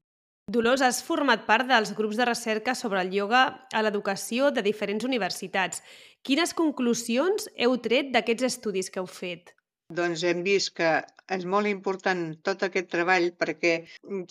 Dolors, 0.48 0.80
has 0.80 1.02
format 1.04 1.42
part 1.44 1.66
dels 1.68 1.90
grups 1.92 2.16
de 2.16 2.24
recerca 2.24 2.72
sobre 2.74 3.02
el 3.04 3.10
ioga 3.12 3.42
a 3.76 3.82
l'educació 3.84 4.48
de 4.48 4.62
diferents 4.64 5.04
universitats. 5.04 5.82
Quines 6.24 6.54
conclusions 6.56 7.50
heu 7.64 7.76
tret 7.84 8.08
d'aquests 8.14 8.46
estudis 8.48 8.88
que 8.88 9.02
heu 9.02 9.10
fet? 9.12 9.52
Doncs 9.98 10.24
hem 10.24 10.40
vist 10.46 10.72
que 10.80 10.88
és 11.36 11.44
molt 11.44 11.68
important 11.68 12.22
tot 12.48 12.64
aquest 12.64 12.88
treball 12.94 13.28
perquè 13.36 13.74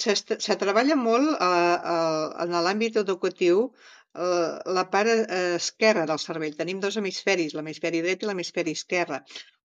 se 0.01 0.57
treballa 0.63 0.97
molt 0.97 1.29
eh, 1.35 1.45
eh, 1.45 2.25
en 2.47 2.57
l'àmbit 2.65 2.97
educatiu 3.03 3.67
la 4.17 4.83
part 4.89 5.09
eh, 5.09 5.55
esquerra 5.55 6.05
del 6.09 6.19
cervell. 6.19 6.55
Tenim 6.57 6.79
dos 6.81 6.97
hemisferis, 6.97 7.53
l'hemisferi 7.53 8.01
dret 8.05 8.23
i 8.23 8.29
l'hemisferi 8.29 8.73
esquerre. 8.77 9.19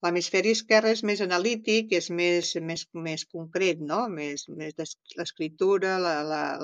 L'hemisferi 0.05 0.53
esquerre 0.57 0.93
és 0.97 1.03
més 1.09 1.23
analític, 1.25 1.93
és 1.99 2.11
més, 2.21 2.51
més, 2.71 2.85
més 3.07 3.25
concret, 3.37 3.81
no? 3.93 4.01
més, 4.13 4.45
més 4.61 4.97
l'escriptura, 5.19 5.95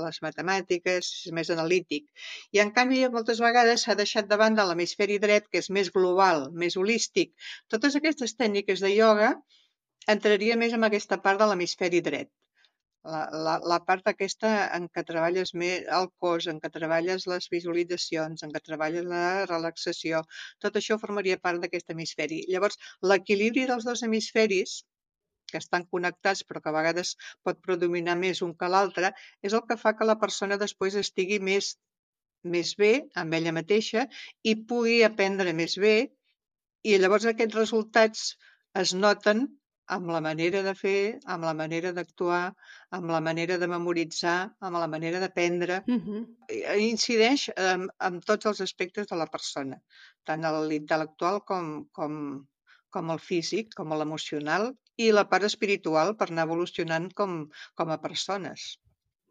les 0.03 0.20
matemàtiques, 0.27 1.12
és 1.29 1.37
més 1.38 1.53
analític. 1.55 2.09
I 2.57 2.62
en 2.64 2.74
canvi, 2.79 3.05
moltes 3.14 3.40
vegades 3.44 3.87
s'ha 3.87 3.96
deixat 4.03 4.29
de 4.33 4.40
banda 4.42 4.66
l'hemisferi 4.68 5.20
dret, 5.22 5.48
que 5.48 5.62
és 5.64 5.70
més 5.79 5.92
global, 5.94 6.48
més 6.64 6.77
holístic. 6.77 7.33
Totes 7.72 7.96
aquestes 7.96 8.37
tècniques 8.42 8.85
de 8.85 8.92
ioga 8.96 9.33
entraria 10.16 10.61
més 10.61 10.77
en 10.77 10.85
aquesta 10.90 11.22
part 11.24 11.40
de 11.40 11.48
l'hemisferi 11.48 12.05
dret. 12.11 12.33
La, 13.04 13.20
la, 13.46 13.54
la 13.72 13.78
part 13.88 14.08
aquesta 14.11 14.50
en 14.76 14.87
què 14.94 15.02
treballes 15.08 15.52
més 15.62 15.87
el 15.98 16.08
cos, 16.24 16.48
en 16.52 16.58
què 16.62 16.70
treballes 16.74 17.26
les 17.32 17.46
visualitzacions, 17.54 18.42
en 18.44 18.52
què 18.54 18.61
treballes 18.64 19.06
la 19.12 19.22
relaxació, 19.46 20.22
tot 20.64 20.76
això 20.80 20.98
formaria 21.04 21.38
part 21.46 21.62
d'aquest 21.62 21.94
hemisferi. 21.94 22.42
Llavors, 22.52 22.78
l'equilibri 23.12 23.66
dels 23.70 23.87
dos 23.88 24.02
hemisferis, 24.08 24.80
que 25.50 25.61
estan 25.62 25.87
connectats 25.94 26.44
però 26.48 26.61
que 26.64 26.72
a 26.72 26.76
vegades 26.76 27.14
pot 27.46 27.61
predominar 27.64 28.16
més 28.20 28.42
un 28.46 28.54
que 28.61 28.68
l'altre, 28.74 29.12
és 29.42 29.54
el 29.58 29.64
que 29.70 29.78
fa 29.82 29.94
que 29.96 30.08
la 30.08 30.18
persona 30.24 30.61
després 30.61 30.98
estigui 31.02 31.38
més, 31.50 31.70
més 32.56 32.74
bé 32.82 32.92
amb 33.22 33.38
ella 33.38 33.54
mateixa 33.56 34.04
i 34.44 34.54
pugui 34.72 34.98
aprendre 35.06 35.54
més 35.62 35.78
bé 35.84 35.96
i 36.88 36.98
llavors 37.00 37.26
aquests 37.30 37.56
resultats 37.58 38.26
es 38.82 38.92
noten 38.94 39.46
amb 39.94 40.11
la 40.12 40.20
manera 40.20 40.62
de 40.62 40.74
fer, 40.77 41.18
amb 41.27 41.44
la 41.48 41.55
manera 41.55 41.92
d'actuar, 41.96 42.55
amb 42.96 43.11
la 43.11 43.20
manera 43.20 43.59
de 43.59 43.68
memoritzar, 43.68 44.51
amb 44.61 44.77
la 44.77 44.87
manera 44.88 45.20
d'aprendre. 45.20 45.83
Uh 45.87 45.94
-huh. 45.96 46.27
I- 46.51 46.88
Incideix 46.90 47.48
en, 47.57 47.88
en 48.01 48.20
tots 48.20 48.46
els 48.46 48.61
aspectes 48.61 49.07
de 49.07 49.16
la 49.16 49.27
persona, 49.27 49.81
tant 50.24 50.42
l'intel·lectual 50.42 51.44
com, 51.44 51.87
com, 51.92 52.46
com 52.90 53.11
el 53.11 53.18
físic, 53.18 53.74
com 53.74 53.92
l'emocional 53.92 54.74
i 54.96 55.11
la 55.12 55.29
part 55.29 55.44
espiritual 55.44 56.16
per 56.16 56.31
anar 56.31 56.44
evolucionant 56.44 57.12
com, 57.14 57.48
com 57.74 57.90
a 57.90 58.01
persones. 58.01 58.79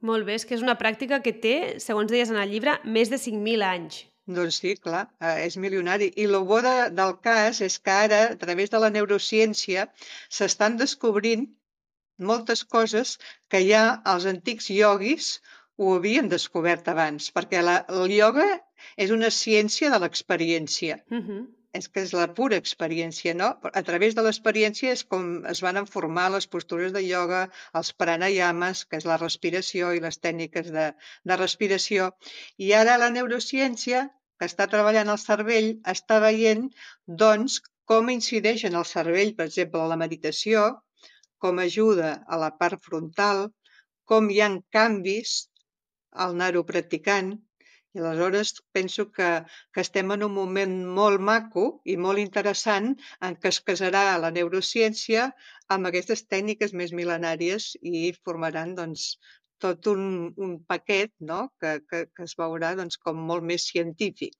Molt 0.02 0.26
bé, 0.26 0.36
és 0.36 0.46
que 0.46 0.54
és 0.56 0.62
una 0.62 0.78
pràctica 0.78 1.22
que 1.24 1.34
té, 1.34 1.80
segons 1.80 2.12
deies 2.12 2.30
en 2.30 2.38
el 2.38 2.50
llibre, 2.50 2.80
més 2.86 3.10
de 3.10 3.17
5.000 3.17 3.63
anys. 3.63 4.06
Doncs 4.36 4.58
sí, 4.62 4.74
clar, 4.84 5.06
eh, 5.24 5.46
és 5.46 5.56
milionari. 5.63 6.10
I 6.20 6.26
el 6.28 6.40
bo 6.50 6.60
de, 6.66 6.76
del 6.96 7.13
cas 7.28 7.62
és 7.68 7.78
que 7.80 7.94
ara, 8.08 8.24
a 8.34 8.40
través 8.42 8.74
de 8.74 8.82
la 8.84 8.90
neurociència, 8.96 9.88
s'estan 10.40 10.76
descobrint 10.82 11.46
moltes 12.32 12.63
coses 12.76 13.18
que 13.54 13.62
ja 13.70 13.84
els 14.13 14.26
antics 14.32 14.68
ioguis 14.74 15.30
ho 15.78 15.94
havien 15.96 16.28
descobert 16.34 16.90
abans, 16.94 17.30
perquè 17.38 17.62
la, 17.63 17.78
el 18.00 18.16
ioga 18.16 18.48
és 19.06 19.13
una 19.13 19.30
ciència 19.36 19.92
de 19.94 20.02
l'experiència. 20.04 21.00
Uh 21.12 21.22
-huh. 21.22 21.46
És 21.78 21.88
que 21.94 22.02
és 22.02 22.13
la 22.18 22.28
pura 22.34 22.58
experiència, 22.58 23.34
no? 23.36 23.48
A 23.80 23.84
través 23.90 24.16
de 24.16 24.24
l'experiència 24.26 24.92
és 24.92 25.04
com 25.04 25.46
es 25.46 25.62
van 25.62 25.86
formar 25.86 26.32
les 26.32 26.48
postures 26.48 26.92
de 26.92 27.02
ioga, 27.06 27.42
els 27.74 27.94
pranayamas, 27.94 28.86
que 28.86 28.98
és 28.98 29.06
la 29.06 29.18
respiració 29.18 29.94
i 29.94 30.00
les 30.00 30.18
tècniques 30.18 30.72
de, 30.78 30.88
de 31.24 31.36
respiració. 31.36 32.12
I 32.58 32.74
ara 32.74 32.98
la 32.98 33.10
neurociència, 33.10 34.10
que 34.39 34.50
està 34.52 34.67
treballant 34.73 35.12
el 35.13 35.21
cervell, 35.23 35.69
està 35.93 36.19
veient, 36.23 36.67
doncs, 37.23 37.60
com 37.91 38.12
incideix 38.13 38.65
en 38.69 38.78
el 38.82 38.86
cervell, 38.89 39.34
per 39.38 39.47
exemple, 39.50 39.86
la 39.91 40.00
meditació, 40.04 40.67
com 41.43 41.62
ajuda 41.63 42.13
a 42.28 42.39
la 42.43 42.52
part 42.62 42.84
frontal, 42.89 43.47
com 44.12 44.30
hi 44.34 44.41
ha 44.41 44.50
canvis 44.78 45.36
al 46.26 46.34
anar-ho 46.36 46.63
practicant, 46.71 47.36
i 47.97 48.02
aleshores 48.02 48.52
penso 48.78 49.04
que, 49.17 49.28
que 49.73 49.84
estem 49.86 50.12
en 50.15 50.23
un 50.28 50.34
moment 50.34 50.73
molt 51.00 51.23
maco 51.30 51.65
i 51.93 51.95
molt 52.06 52.21
interessant 52.23 52.91
en 53.28 53.38
què 53.41 53.52
es 53.54 53.60
casarà 53.69 54.04
la 54.23 54.32
neurociència 54.36 55.23
amb 55.76 55.89
aquestes 55.89 56.26
tècniques 56.34 56.76
més 56.82 56.93
mil·lenàries 57.00 57.71
i 57.93 58.04
formaran 58.28 58.76
doncs, 58.82 59.08
tot 59.62 59.88
un, 59.91 60.34
un 60.38 60.58
paquet 60.65 61.13
no? 61.20 61.48
que, 61.62 61.80
que, 61.89 62.06
que 62.13 62.28
es 62.28 62.38
veurà 62.39 62.76
doncs, 62.78 63.00
com 63.02 63.20
molt 63.30 63.46
més 63.46 63.67
científic. 63.72 64.36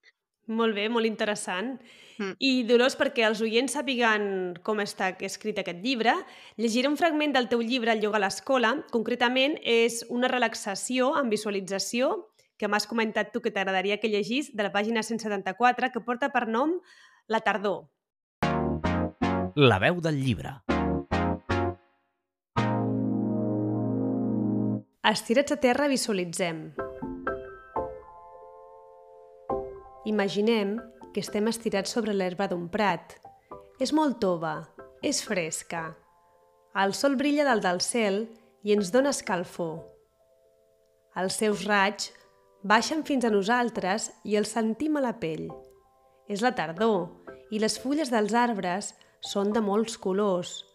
Molt 0.48 0.78
bé, 0.78 0.88
molt 0.88 1.06
interessant. 1.06 1.74
Mm. 2.18 2.38
I 2.40 2.52
Dolors, 2.70 2.96
perquè 2.96 3.26
els 3.28 3.42
oients 3.44 3.74
sàpiguen 3.76 4.56
com 4.64 4.80
està 4.80 5.10
escrit 5.28 5.60
aquest 5.60 5.82
llibre, 5.84 6.14
llegiré 6.56 6.88
un 6.88 6.96
fragment 7.00 7.36
del 7.36 7.50
teu 7.52 7.62
llibre, 7.62 7.92
El 7.92 8.06
ioga 8.06 8.22
a 8.22 8.24
l'escola. 8.24 8.78
Concretament, 8.94 9.58
és 9.62 10.06
una 10.08 10.32
relaxació 10.32 11.12
amb 11.20 11.36
visualització 11.36 12.14
que 12.58 12.72
m'has 12.72 12.88
comentat 12.90 13.34
tu 13.34 13.44
que 13.44 13.52
t'agradaria 13.52 14.00
que 14.00 14.10
llegís, 14.10 14.54
de 14.56 14.64
la 14.64 14.72
pàgina 14.72 15.04
174, 15.04 15.92
que 15.92 16.02
porta 16.02 16.32
per 16.32 16.48
nom 16.48 16.80
La 17.28 17.44
tardor. 17.44 17.90
La 19.58 19.80
veu 19.84 20.00
del 20.00 20.24
llibre. 20.24 20.56
Estirats 25.08 25.54
a 25.54 25.56
terra 25.56 25.88
visualitzem. 25.88 26.74
Imaginem 30.04 30.74
que 31.14 31.22
estem 31.24 31.48
estirats 31.48 31.94
sobre 31.96 32.12
l'herba 32.12 32.50
d'un 32.52 32.66
prat. 32.68 33.16
És 33.80 33.94
molt 33.96 34.18
tova, 34.20 34.66
és 35.00 35.22
fresca. 35.24 35.94
El 36.76 36.92
sol 36.92 37.16
brilla 37.16 37.46
dalt 37.48 37.64
del 37.64 37.80
cel 37.86 38.20
i 38.68 38.76
ens 38.76 38.92
dóna 38.92 39.14
escalfor. 39.16 39.80
Els 41.16 41.40
seus 41.40 41.64
raigs 41.64 42.12
baixen 42.68 43.08
fins 43.08 43.24
a 43.24 43.32
nosaltres 43.32 44.10
i 44.28 44.36
els 44.36 44.52
sentim 44.60 45.00
a 45.00 45.06
la 45.08 45.16
pell. 45.24 45.48
És 46.28 46.44
la 46.44 46.52
tardor 46.52 47.08
i 47.56 47.64
les 47.64 47.80
fulles 47.80 48.12
dels 48.12 48.36
arbres 48.36 48.92
són 49.24 49.56
de 49.56 49.64
molts 49.64 49.96
colors, 49.96 50.66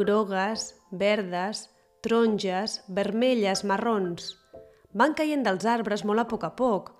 grogues, 0.00 0.70
verdes, 0.88 1.66
taronges, 2.04 2.82
vermelles, 2.88 3.64
marrons. 3.64 4.34
Van 4.92 5.14
caient 5.16 5.42
dels 5.46 5.64
arbres 5.64 6.04
molt 6.04 6.22
a 6.22 6.26
poc 6.28 6.44
a 6.44 6.52
poc, 6.58 6.90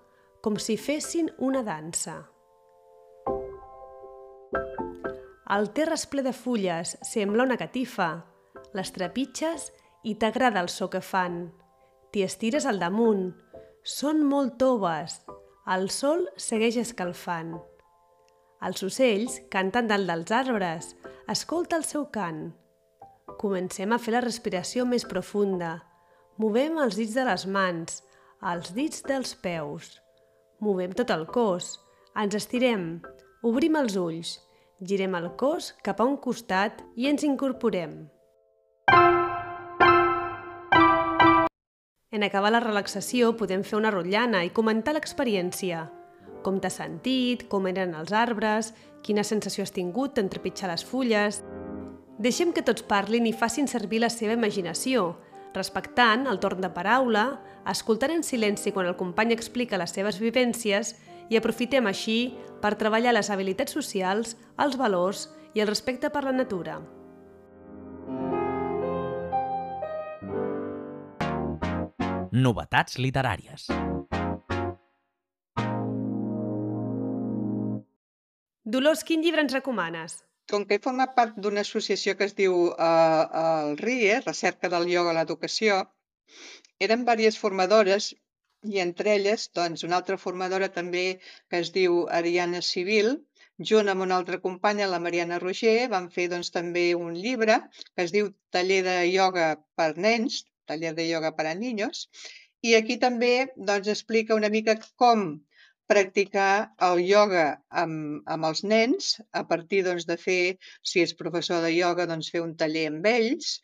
com 0.40 0.56
si 0.56 0.78
fessin 0.80 1.28
una 1.38 1.60
dansa. 1.66 2.22
El 5.54 5.68
terra 5.76 5.98
ple 6.10 6.24
de 6.24 6.32
fulles 6.32 6.96
sembla 7.04 7.44
una 7.44 7.58
catifa. 7.60 8.08
Les 8.74 8.90
trepitges 8.96 9.68
i 10.08 10.16
t'agrada 10.16 10.64
el 10.64 10.72
so 10.72 10.88
que 10.90 11.04
fan. 11.04 11.52
T'hi 12.10 12.24
estires 12.24 12.64
al 12.66 12.80
damunt. 12.80 13.28
Són 13.84 14.24
molt 14.24 14.56
toves. 14.58 15.20
El 15.68 15.90
sol 15.92 16.26
segueix 16.40 16.80
escalfant. 16.80 17.54
Els 18.64 18.82
ocells 18.88 19.42
canten 19.52 19.86
dalt 19.86 20.08
dels 20.08 20.32
arbres. 20.32 20.94
Escolta 21.28 21.76
el 21.76 21.84
seu 21.84 22.08
cant. 22.08 22.46
Comencem 23.24 23.92
a 23.92 23.98
fer 23.98 24.12
la 24.12 24.20
respiració 24.20 24.84
més 24.84 25.06
profunda. 25.08 25.78
Movem 26.36 26.76
els 26.82 26.98
dits 27.00 27.14
de 27.16 27.24
les 27.24 27.46
mans, 27.48 28.02
els 28.44 28.72
dits 28.76 29.00
dels 29.08 29.32
peus. 29.40 29.94
Movem 30.60 30.92
tot 30.92 31.08
el 31.14 31.24
cos. 31.32 31.78
Ens 32.20 32.36
estirem. 32.36 33.00
Obrim 33.42 33.78
els 33.80 33.96
ulls. 33.96 34.34
Girem 34.84 35.16
el 35.16 35.30
cos 35.40 35.72
cap 35.86 36.02
a 36.02 36.04
un 36.04 36.18
costat 36.20 36.84
i 37.00 37.08
ens 37.08 37.24
incorporem. 37.24 37.96
En 42.12 42.22
acabar 42.22 42.52
la 42.52 42.60
relaxació 42.60 43.32
podem 43.40 43.64
fer 43.64 43.80
una 43.80 43.90
rotllana 43.90 44.44
i 44.44 44.52
comentar 44.52 44.92
l'experiència. 44.94 45.88
Com 46.44 46.60
t'has 46.60 46.76
sentit, 46.76 47.48
com 47.48 47.64
eren 47.72 47.96
els 47.96 48.12
arbres, 48.12 48.74
quina 49.02 49.24
sensació 49.24 49.64
has 49.64 49.72
tingut 49.72 50.20
en 50.20 50.28
trepitjar 50.28 50.68
les 50.70 50.84
fulles... 50.84 51.40
Deixem 52.18 52.52
que 52.54 52.62
tots 52.62 52.84
parlin 52.86 53.26
i 53.26 53.32
facin 53.34 53.66
servir 53.66 53.98
la 53.98 54.10
seva 54.12 54.36
imaginació, 54.36 55.16
respectant 55.54 56.28
el 56.30 56.38
torn 56.38 56.60
de 56.62 56.70
paraula, 56.70 57.40
escoltant 57.66 58.12
en 58.14 58.22
silenci 58.22 58.70
quan 58.70 58.86
el 58.86 58.94
company 58.94 59.32
explica 59.34 59.80
les 59.80 59.90
seves 59.90 60.20
vivències 60.22 60.94
i 61.30 61.38
aprofitem 61.38 61.88
així 61.90 62.36
per 62.62 62.76
treballar 62.78 63.14
les 63.16 63.30
habilitats 63.30 63.74
socials, 63.74 64.36
els 64.62 64.76
valors 64.78 65.28
i 65.54 65.62
el 65.62 65.70
respecte 65.70 66.10
per 66.10 66.22
la 66.22 66.34
natura. 66.34 66.78
Novetats 72.34 72.98
literàries. 72.98 73.66
Dolors, 78.64 79.02
quin 79.06 79.22
llibre 79.22 79.42
ens 79.42 79.54
recomanes? 79.54 80.22
Com 80.52 80.64
que 80.68 80.76
he 80.76 80.84
format 80.84 81.12
part 81.18 81.36
d'una 81.44 81.62
associació 81.66 82.14
que 82.18 82.26
es 82.30 82.34
diu 82.38 82.56
eh, 82.86 83.22
el 83.42 83.76
RIE, 83.80 84.16
Recerca 84.26 84.70
del 84.74 84.90
Ioga 84.94 85.14
a 85.14 85.16
l'Educació, 85.18 85.78
eren 86.86 87.06
diverses 87.06 87.40
formadores 87.44 88.10
i 88.74 88.80
entre 88.82 89.14
elles, 89.14 89.46
doncs, 89.58 89.84
una 89.88 89.96
altra 90.00 90.18
formadora 90.24 90.68
també 90.74 91.04
que 91.50 91.60
es 91.64 91.70
diu 91.76 91.96
Ariana 92.18 92.60
Civil, 92.68 93.10
junt 93.70 93.90
amb 93.92 94.04
una 94.06 94.18
altra 94.20 94.40
companya, 94.44 94.90
la 94.92 95.00
Mariana 95.06 95.40
Roger, 95.42 95.88
van 95.94 96.10
fer 96.16 96.28
doncs, 96.32 96.52
també 96.58 96.84
un 96.98 97.16
llibre 97.24 97.58
que 97.74 98.06
es 98.06 98.14
diu 98.16 98.30
Taller 98.56 98.82
de 98.88 98.96
ioga 99.12 99.48
per 99.80 99.90
nens, 100.08 100.42
Taller 100.68 100.94
de 100.98 101.08
ioga 101.08 101.32
per 101.38 101.48
a 101.50 101.54
niños, 101.64 102.08
i 102.68 102.76
aquí 102.80 102.96
també 103.08 103.34
doncs, 103.56 103.92
explica 103.96 104.40
una 104.40 104.52
mica 104.58 104.76
com 105.04 105.26
practicar 105.94 106.74
el 106.88 107.00
ioga 107.04 107.44
amb, 107.82 108.24
amb 108.34 108.48
els 108.50 108.64
nens, 108.72 109.14
a 109.40 109.44
partir 109.50 109.84
doncs, 109.86 110.08
de 110.10 110.18
fer, 110.26 110.56
si 110.90 111.04
és 111.04 111.14
professor 111.20 111.62
de 111.64 111.70
ioga, 111.76 112.08
doncs, 112.10 112.32
fer 112.34 112.42
un 112.42 112.56
taller 112.60 112.88
amb 112.90 113.06
ells, 113.10 113.54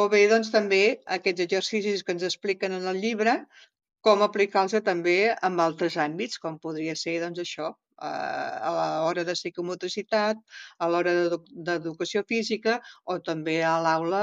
o 0.00 0.06
bé 0.12 0.26
doncs, 0.32 0.50
també 0.54 0.82
aquests 1.18 1.46
exercicis 1.46 2.04
que 2.04 2.16
ens 2.16 2.26
expliquen 2.28 2.74
en 2.78 2.90
el 2.92 3.00
llibre, 3.04 3.38
com 4.06 4.22
aplicar-los 4.26 4.82
també 4.86 5.18
en 5.48 5.62
altres 5.62 5.96
àmbits, 6.02 6.42
com 6.42 6.58
podria 6.66 6.98
ser 6.98 7.20
doncs, 7.22 7.42
això, 7.44 7.72
a 7.98 8.70
l'hora 8.76 9.24
de 9.24 9.34
psicomotricitat, 9.38 10.40
a 10.78 10.88
l'hora 10.88 11.14
d'educació 11.68 12.24
física 12.28 12.78
o 13.04 13.18
també 13.20 13.58
a 13.64 13.76
l'aula 13.82 14.22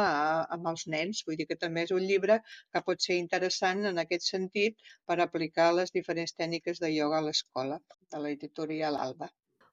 amb 0.56 0.68
els 0.74 0.88
nens. 0.88 1.24
Vull 1.28 1.40
dir 1.40 1.48
que 1.50 1.60
també 1.60 1.88
és 1.88 1.94
un 1.96 2.04
llibre 2.06 2.42
que 2.72 2.84
pot 2.86 3.02
ser 3.02 3.20
interessant 3.22 3.86
en 3.90 4.02
aquest 4.02 4.30
sentit 4.30 4.78
per 5.06 5.20
aplicar 5.20 5.72
les 5.74 5.92
diferents 5.92 6.36
tècniques 6.38 6.80
de 6.84 6.92
ioga 6.94 7.22
a 7.22 7.28
l'escola, 7.30 7.80
de 8.12 8.22
l'editorial 8.26 9.00
Alba. 9.00 9.32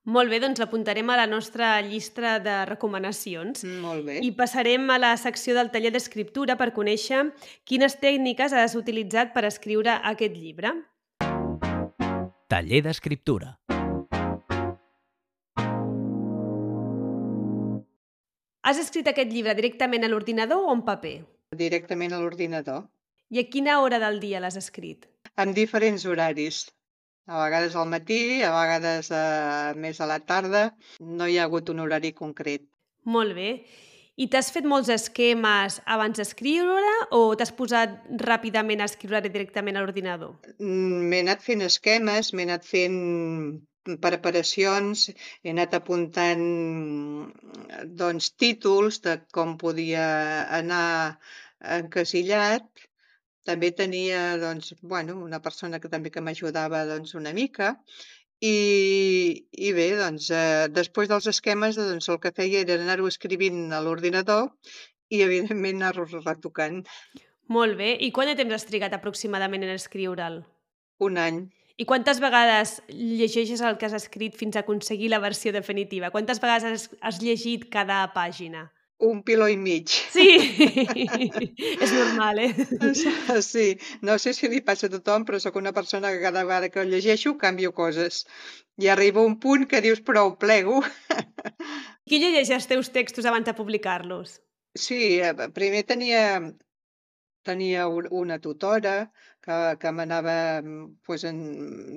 Molt 0.08 0.32
bé, 0.32 0.38
doncs 0.40 0.58
l'apuntarem 0.58 1.10
a 1.12 1.16
la 1.18 1.26
nostra 1.28 1.74
llista 1.84 2.38
de 2.40 2.64
recomanacions. 2.64 3.66
Molt 3.82 4.06
bé. 4.06 4.16
I 4.24 4.32
passarem 4.32 4.88
a 4.88 4.96
la 4.98 5.12
secció 5.20 5.54
del 5.54 5.68
taller 5.74 5.92
d'escriptura 5.92 6.56
per 6.56 6.72
conèixer 6.72 7.26
quines 7.68 7.98
tècniques 8.00 8.56
has 8.56 8.78
utilitzat 8.80 9.34
per 9.36 9.44
escriure 9.44 10.00
aquest 10.00 10.40
llibre. 10.40 10.72
Taller 12.48 12.80
d'escriptura. 12.82 13.58
Has 18.70 18.78
escrit 18.78 19.08
aquest 19.10 19.32
llibre 19.34 19.50
directament 19.58 20.06
a 20.06 20.08
l'ordinador 20.10 20.68
o 20.68 20.74
en 20.76 20.84
paper? 20.86 21.16
Directament 21.58 22.12
a 22.14 22.20
l'ordinador. 22.22 22.84
I 23.34 23.40
a 23.40 23.42
quina 23.50 23.80
hora 23.82 23.98
del 23.98 24.20
dia 24.22 24.38
l'has 24.38 24.58
escrit? 24.60 25.08
En 25.42 25.50
diferents 25.56 26.04
horaris. 26.06 26.60
A 27.26 27.40
vegades 27.40 27.74
al 27.74 27.88
matí, 27.90 28.20
a 28.46 28.52
vegades 28.54 29.10
eh, 29.10 29.72
més 29.74 29.98
a 29.98 30.06
la 30.06 30.20
tarda. 30.22 30.62
No 31.02 31.26
hi 31.26 31.40
ha 31.40 31.48
hagut 31.48 31.72
un 31.74 31.82
horari 31.82 32.12
concret. 32.20 32.62
Molt 33.10 33.34
bé. 33.34 33.50
I 34.22 34.28
t'has 34.30 34.52
fet 34.54 34.68
molts 34.70 34.92
esquemes 34.94 35.80
abans 35.96 36.22
d'escriure 36.22 36.94
o 37.16 37.24
t'has 37.34 37.50
posat 37.58 37.98
ràpidament 38.22 38.84
a 38.84 38.90
escriure 38.92 39.24
directament 39.26 39.80
a 39.80 39.82
l'ordinador? 39.82 40.36
Mm, 40.60 41.10
m'he 41.10 41.24
anat 41.26 41.42
fent 41.42 41.66
esquemes, 41.66 42.30
m'he 42.30 42.46
anat 42.46 42.70
fent 42.70 43.00
preparacions, 44.04 45.08
he 45.42 45.52
anat 45.54 45.74
apuntant 45.78 46.44
doncs, 48.02 48.30
títols 48.42 49.00
de 49.06 49.16
com 49.32 49.56
podia 49.58 50.06
anar 50.60 51.18
encasillat. 51.80 52.68
També 53.48 53.70
tenia 53.72 54.36
doncs, 54.38 54.74
bueno, 54.82 55.16
una 55.24 55.40
persona 55.40 55.80
que 55.80 55.88
també 55.88 56.10
que 56.12 56.20
m'ajudava 56.20 56.84
doncs, 56.86 57.14
una 57.16 57.32
mica 57.32 57.74
i, 58.40 59.46
i 59.52 59.72
bé, 59.76 59.88
doncs, 59.96 60.28
eh, 60.32 60.68
després 60.72 61.08
dels 61.08 61.26
esquemes 61.32 61.76
doncs, 61.80 62.08
el 62.12 62.20
que 62.20 62.32
feia 62.36 62.62
era 62.64 62.76
anar-ho 62.80 63.08
escrivint 63.08 63.72
a 63.72 63.80
l'ordinador 63.84 64.48
i 65.10 65.22
evidentment 65.24 65.80
anar-ho 65.80 66.06
retocant. 66.20 66.82
Molt 67.50 67.76
bé. 67.80 67.94
I 68.00 68.12
quant 68.14 68.30
de 68.30 68.36
temps 68.38 68.54
has 68.54 68.68
trigat 68.68 68.92
aproximadament 68.96 69.66
en 69.66 69.74
escriure'l? 69.74 70.42
Un 71.08 71.18
any. 71.18 71.40
I 71.80 71.86
quantes 71.88 72.18
vegades 72.20 72.74
llegeixes 72.92 73.62
el 73.64 73.78
que 73.80 73.88
has 73.88 73.94
escrit 73.96 74.34
fins 74.36 74.56
a 74.56 74.62
aconseguir 74.66 75.08
la 75.08 75.20
versió 75.22 75.52
definitiva? 75.54 76.10
Quantes 76.12 76.40
vegades 76.42 76.66
has, 76.68 76.82
has 77.00 77.20
llegit 77.24 77.70
cada 77.72 78.02
pàgina? 78.12 78.66
Un 79.00 79.22
piló 79.24 79.46
i 79.48 79.56
mig. 79.56 79.88
Sí, 79.88 80.26
és 81.86 81.94
normal, 81.96 82.42
eh? 82.44 82.52
Sí, 83.40 83.64
no 84.04 84.18
sé 84.20 84.34
si 84.36 84.50
li 84.52 84.60
passa 84.60 84.90
a 84.90 84.92
tothom, 84.92 85.24
però 85.24 85.40
sóc 85.40 85.56
una 85.56 85.72
persona 85.72 86.12
que 86.12 86.20
cada 86.20 86.44
vegada 86.44 86.68
que 86.68 86.84
llegeixo 86.84 87.38
canvio 87.40 87.72
coses. 87.72 88.26
I 88.76 88.92
arriba 88.92 89.24
un 89.24 89.38
punt 89.40 89.64
que 89.70 89.80
dius, 89.80 90.04
prou, 90.04 90.34
plego. 90.36 90.82
Qui 92.08 92.20
llegeix 92.20 92.52
els 92.58 92.68
teus 92.68 92.92
textos 92.92 93.24
abans 93.24 93.48
de 93.48 93.56
publicar-los? 93.56 94.36
Sí, 94.76 95.16
eh, 95.24 95.32
primer 95.56 95.86
tenia 95.88 96.42
tenia 97.42 97.88
una 97.88 98.38
tutora 98.38 99.12
que, 99.50 99.58
que 99.82 99.92
m'anava 99.96 100.38
pues, 101.06 101.24
en, 101.30 101.38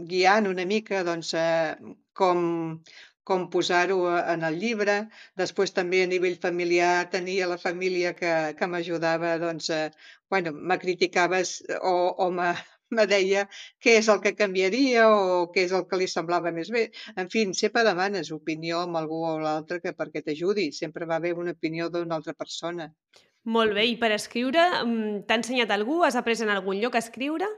guiant 0.09 0.49
una 0.49 0.65
mica 0.73 1.03
doncs, 1.07 1.33
eh, 1.37 1.93
com, 2.19 2.43
com 3.29 3.47
posar-ho 3.55 3.99
en 4.17 4.45
el 4.49 4.59
llibre. 4.63 4.97
Després 5.43 5.75
també 5.77 6.03
a 6.03 6.11
nivell 6.11 6.39
familiar 6.45 6.93
tenia 7.15 7.49
la 7.51 7.59
família 7.65 8.13
que, 8.19 8.33
que 8.59 8.69
m'ajudava, 8.73 9.37
doncs, 9.45 9.69
eh, 9.77 9.89
bueno, 10.33 10.53
me 10.53 10.79
criticaves 10.85 11.57
o, 11.79 11.95
o 12.25 12.29
me, 12.39 12.53
me 12.99 13.05
deia 13.09 13.45
què 13.83 13.97
és 13.99 14.09
el 14.13 14.21
que 14.25 14.35
canviaria 14.39 15.05
o 15.09 15.43
què 15.53 15.67
és 15.67 15.75
el 15.77 15.85
que 15.89 15.99
li 16.01 16.09
semblava 16.15 16.55
més 16.57 16.73
bé. 16.77 16.87
En 17.23 17.29
fi, 17.35 17.45
sempre 17.63 17.85
demanes 17.89 18.33
opinió 18.39 18.81
amb 18.87 19.01
algú 19.01 19.21
o 19.33 19.37
l'altre 19.45 19.79
que 19.85 19.95
perquè 19.99 20.25
t'ajudi. 20.25 20.71
Sempre 20.81 21.09
va 21.09 21.21
haver 21.21 21.35
una 21.45 21.55
opinió 21.57 21.89
d'una 21.93 22.19
altra 22.19 22.37
persona. 22.45 22.89
Molt 23.43 23.73
bé, 23.75 23.83
i 23.91 23.97
per 23.99 24.11
escriure, 24.15 24.63
mm, 24.85 25.25
t'ha 25.27 25.37
ensenyat 25.41 25.71
algú? 25.75 26.03
Has 26.03 26.15
après 26.15 26.41
en 26.41 26.51
algun 26.53 26.79
lloc 26.79 26.95
a 26.95 27.03
escriure? 27.03 27.49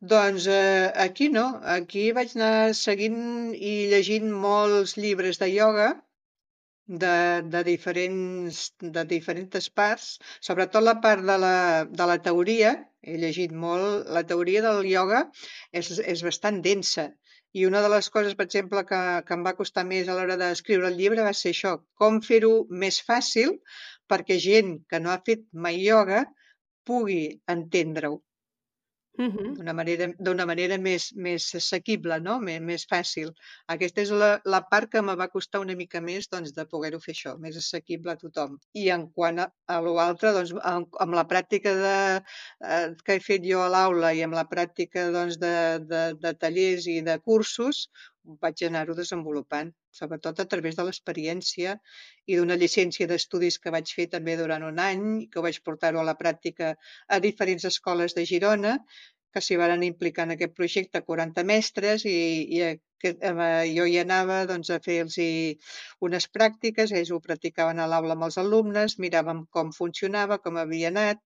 Doncs 0.00 0.46
eh, 0.48 0.92
aquí 1.04 1.28
no, 1.32 1.46
aquí 1.76 2.10
vaig 2.16 2.36
anar 2.36 2.74
seguint 2.76 3.52
i 3.54 3.72
llegint 3.92 4.30
molts 4.44 4.96
llibres 4.96 5.40
de 5.40 5.48
ioga 5.52 5.88
de, 6.90 7.42
de, 7.54 7.62
diferents, 7.64 8.60
de 8.80 9.04
diferents 9.08 9.68
parts, 9.80 10.06
sobretot 10.40 10.82
la 10.82 10.96
part 11.04 11.24
de 11.24 11.36
la, 11.44 11.56
de 11.84 12.06
la 12.12 12.18
teoria, 12.24 12.72
he 13.00 13.16
llegit 13.20 13.52
molt, 13.52 14.08
la 14.16 14.24
teoria 14.32 14.64
del 14.64 14.84
ioga 14.88 15.26
és, 15.72 15.92
és 16.00 16.24
bastant 16.26 16.60
densa 16.64 17.10
i 17.52 17.64
una 17.66 17.80
de 17.82 17.88
les 17.90 18.08
coses, 18.14 18.34
per 18.38 18.46
exemple, 18.46 18.82
que, 18.88 18.98
que 19.26 19.36
em 19.36 19.46
va 19.46 19.56
costar 19.58 19.86
més 19.86 20.08
a 20.08 20.16
l'hora 20.16 20.36
d'escriure 20.40 20.90
el 20.90 20.98
llibre 21.00 21.24
va 21.26 21.32
ser 21.36 21.54
això, 21.54 21.76
com 21.98 22.20
fer-ho 22.26 22.52
més 22.82 23.00
fàcil 23.06 23.56
perquè 24.10 24.38
gent 24.46 24.74
que 24.90 25.00
no 25.04 25.12
ha 25.12 25.20
fet 25.30 25.46
mai 25.66 25.80
ioga 25.86 26.24
pugui 26.90 27.22
entendre-ho 27.56 28.18
Uh 29.20 29.28
-huh. 29.28 29.54
d'una 29.56 29.74
manera, 29.74 30.06
manera 30.46 30.76
més, 30.78 31.12
més 31.14 31.54
assequible, 31.54 32.20
no? 32.20 32.38
més, 32.40 32.60
més 32.68 32.86
fàcil. 32.92 33.32
Aquesta 33.74 34.00
és 34.02 34.10
la, 34.10 34.30
la 34.44 34.60
part 34.70 34.88
que 34.92 35.02
me 35.02 35.16
va 35.22 35.28
costar 35.34 35.60
una 35.60 35.76
mica 35.80 36.00
més 36.00 36.28
doncs, 36.34 36.54
de 36.58 36.64
poder-ho 36.64 37.00
fer 37.06 37.12
això, 37.14 37.34
més 37.38 37.56
assequible 37.56 38.12
a 38.12 38.20
tothom. 38.22 38.56
I 38.82 38.88
en 38.96 39.08
quant 39.16 39.42
a, 39.44 39.46
a 39.66 39.80
l'altre, 39.80 40.32
doncs, 40.32 40.54
amb, 40.72 40.88
amb 41.04 41.18
la 41.18 41.26
pràctica 41.32 41.74
de, 41.82 41.98
eh, 42.70 42.88
que 43.04 43.18
he 43.18 43.20
fet 43.20 43.44
jo 43.50 43.60
a 43.62 43.68
l'aula 43.74 44.14
i 44.14 44.22
amb 44.22 44.38
la 44.40 44.46
pràctica 44.54 45.10
doncs, 45.18 45.36
de, 45.44 45.54
de, 45.92 46.02
de 46.22 46.34
tallers 46.34 46.86
i 46.86 47.00
de 47.10 47.18
cursos, 47.18 47.90
vaig 48.40 48.64
anar-ho 48.64 48.94
desenvolupant, 48.94 49.74
sobretot 49.98 50.40
a 50.40 50.46
través 50.52 50.76
de 50.78 50.86
l'experiència 50.86 51.76
i 52.26 52.36
d'una 52.38 52.58
llicència 52.62 53.08
d'estudis 53.10 53.58
que 53.62 53.72
vaig 53.74 53.94
fer 53.98 54.06
també 54.16 54.36
durant 54.40 54.66
un 54.66 54.82
any, 54.82 55.06
que 55.32 55.44
vaig 55.46 55.60
portar-ho 55.66 56.02
a 56.02 56.08
la 56.10 56.18
pràctica 56.20 56.74
a 57.08 57.20
diferents 57.28 57.66
escoles 57.72 58.16
de 58.18 58.26
Girona, 58.32 58.76
que 59.34 59.42
s'hi 59.46 59.56
van 59.60 59.82
implicar 59.86 60.26
en 60.26 60.34
aquest 60.34 60.54
projecte 60.58 61.02
40 61.06 61.44
mestres 61.50 62.04
i, 62.08 62.16
i 62.58 62.70
que, 63.02 63.12
eh, 63.30 63.62
jo 63.76 63.86
hi 63.90 63.96
anava 64.02 64.40
doncs, 64.50 64.70
a 64.74 64.80
fer-los 64.86 65.18
unes 66.08 66.26
pràctiques, 66.36 66.94
ells 67.00 67.12
ho 67.14 67.20
practicaven 67.26 67.80
a 67.80 67.88
l'aula 67.92 68.16
amb 68.18 68.26
els 68.28 68.38
alumnes, 68.42 68.98
miràvem 69.04 69.44
com 69.56 69.72
funcionava, 69.76 70.40
com 70.44 70.58
havia 70.62 70.90
anat, 70.94 71.22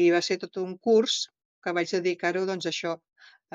i 0.00 0.02
va 0.16 0.22
ser 0.28 0.38
tot 0.42 0.60
un 0.64 0.76
curs 0.88 1.18
que 1.62 1.74
vaig 1.78 1.94
dedicar-ho 1.98 2.44
doncs, 2.50 2.66
a 2.66 2.74
això, 2.74 2.96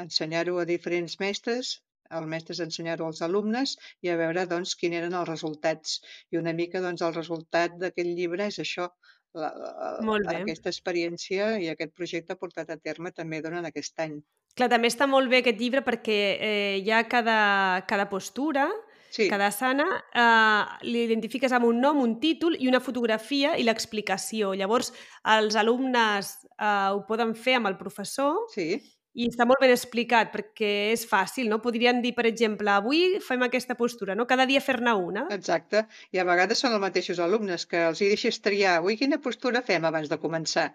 ensenyar-ho 0.06 0.58
a 0.60 0.68
diferents 0.74 1.20
mestres, 1.24 1.76
els 2.17 2.28
mestres 2.34 2.62
ensenyar-ho 2.65 3.08
als 3.08 3.21
alumnes 3.26 3.78
i 4.06 4.12
a 4.12 4.17
veure 4.19 4.45
doncs, 4.50 4.76
quins 4.80 5.00
eren 5.02 5.15
els 5.17 5.30
resultats. 5.30 6.00
I 6.32 6.41
una 6.41 6.54
mica 6.58 6.84
doncs, 6.84 7.04
el 7.08 7.15
resultat 7.15 7.78
d'aquest 7.82 8.13
llibre 8.17 8.50
és 8.52 8.60
això, 8.63 8.89
la, 9.34 9.50
la, 9.56 9.71
Molt 10.04 10.28
bé. 10.28 10.41
aquesta 10.41 10.71
experiència 10.71 11.56
i 11.63 11.69
aquest 11.71 11.95
projecte 11.95 12.36
portat 12.36 12.71
a 12.74 12.78
terme 12.78 13.13
també 13.15 13.41
durant 13.43 13.67
aquest 13.67 14.00
any. 14.04 14.19
Clar, 14.58 14.67
també 14.71 14.89
està 14.91 15.08
molt 15.08 15.32
bé 15.32 15.39
aquest 15.39 15.60
llibre 15.62 15.84
perquè 15.86 16.21
eh, 16.36 16.80
hi 16.84 16.91
ha 16.91 17.06
cada, 17.08 17.41
cada 17.88 18.10
postura, 18.12 18.69
Sí, 19.12 19.26
cada 19.28 19.50
asana, 19.52 19.84
eh, 20.15 20.88
l'identifiques 20.88 21.52
amb 21.52 21.67
un 21.67 21.82
nom, 21.84 21.97
un 22.00 22.13
títol 22.24 22.56
i 22.56 22.69
una 22.71 22.80
fotografia 22.80 23.58
i 23.60 23.65
l'explicació. 23.67 24.54
Llavors, 24.56 24.93
els 25.34 25.58
alumnes 25.60 26.30
eh, 26.47 26.91
ho 26.95 27.02
poden 27.10 27.36
fer 27.36 27.58
amb 27.60 27.67
el 27.67 27.76
professor 27.76 28.39
sí, 28.54 28.80
i 29.13 29.28
està 29.28 29.45
molt 29.45 29.60
ben 29.60 29.71
explicat 29.74 30.32
perquè 30.32 30.91
és 30.93 31.04
fàcil, 31.10 31.50
no? 31.52 31.60
Podrien 31.63 32.02
dir, 32.02 32.13
per 32.15 32.26
exemple, 32.30 32.71
avui 32.71 33.19
fem 33.19 33.41
aquesta 33.43 33.76
postura, 33.76 34.15
no? 34.15 34.26
Cada 34.28 34.45
dia 34.47 34.62
fer-ne 34.63 34.93
una. 34.95 35.26
exacte. 35.36 35.86
I 36.15 36.19
a 36.19 36.24
vegades 36.28 36.60
són 36.63 36.71
els 36.78 36.82
mateixos 36.82 37.19
alumnes 37.19 37.65
que 37.65 37.86
els 37.89 38.02
hi 38.02 38.08
deixes 38.13 38.39
triar 38.41 38.78
avui 38.80 38.97
quina 38.97 39.19
postura 39.19 39.62
fem 39.62 39.84
abans 39.86 40.08
de 40.10 40.17
començar. 40.17 40.74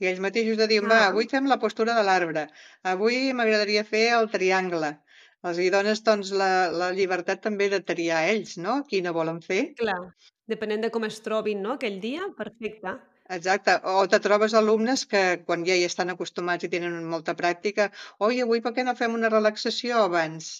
I 0.00 0.06
ells 0.10 0.20
mateixos 0.20 0.58
de 0.58 0.66
dir, 0.68 0.82
va, 0.84 1.04
Ah. 1.06 1.08
avui 1.08 1.28
fem 1.30 1.46
la 1.48 1.58
postura 1.58 1.94
de 1.94 2.02
l'arbre, 2.04 2.48
avui 2.82 3.32
m'agradaria 3.32 3.84
fer 3.84 4.08
el 4.18 4.28
triangle. 4.30 4.98
Els 5.46 5.58
hi 5.62 5.70
dones 5.70 6.02
doncs, 6.02 6.32
la, 6.32 6.68
la 6.72 6.90
llibertat 6.92 7.40
també 7.40 7.68
de 7.70 7.78
triar 7.80 8.24
ells, 8.28 8.56
no? 8.58 8.82
Quina 8.88 9.12
volen 9.12 9.40
fer. 9.40 9.74
Clar, 9.78 10.00
depenent 10.48 10.82
de 10.82 10.90
com 10.90 11.04
es 11.04 11.20
trobin, 11.22 11.62
no?, 11.62 11.74
aquell 11.78 12.00
dia, 12.00 12.26
perfecte. 12.36 12.96
Exacte. 13.34 13.72
O 13.92 14.06
te 14.10 14.18
trobes 14.24 14.54
alumnes 14.58 15.02
que 15.12 15.22
quan 15.46 15.64
ja 15.68 15.76
hi 15.78 15.86
estan 15.86 16.12
acostumats 16.12 16.66
i 16.66 16.70
tenen 16.74 16.98
molta 17.14 17.34
pràctica, 17.40 17.86
oi, 18.28 18.38
avui 18.44 18.62
per 18.66 18.72
què 18.76 18.84
no 18.86 18.94
fem 19.00 19.16
una 19.18 19.30
relaxació 19.32 20.04
abans? 20.04 20.50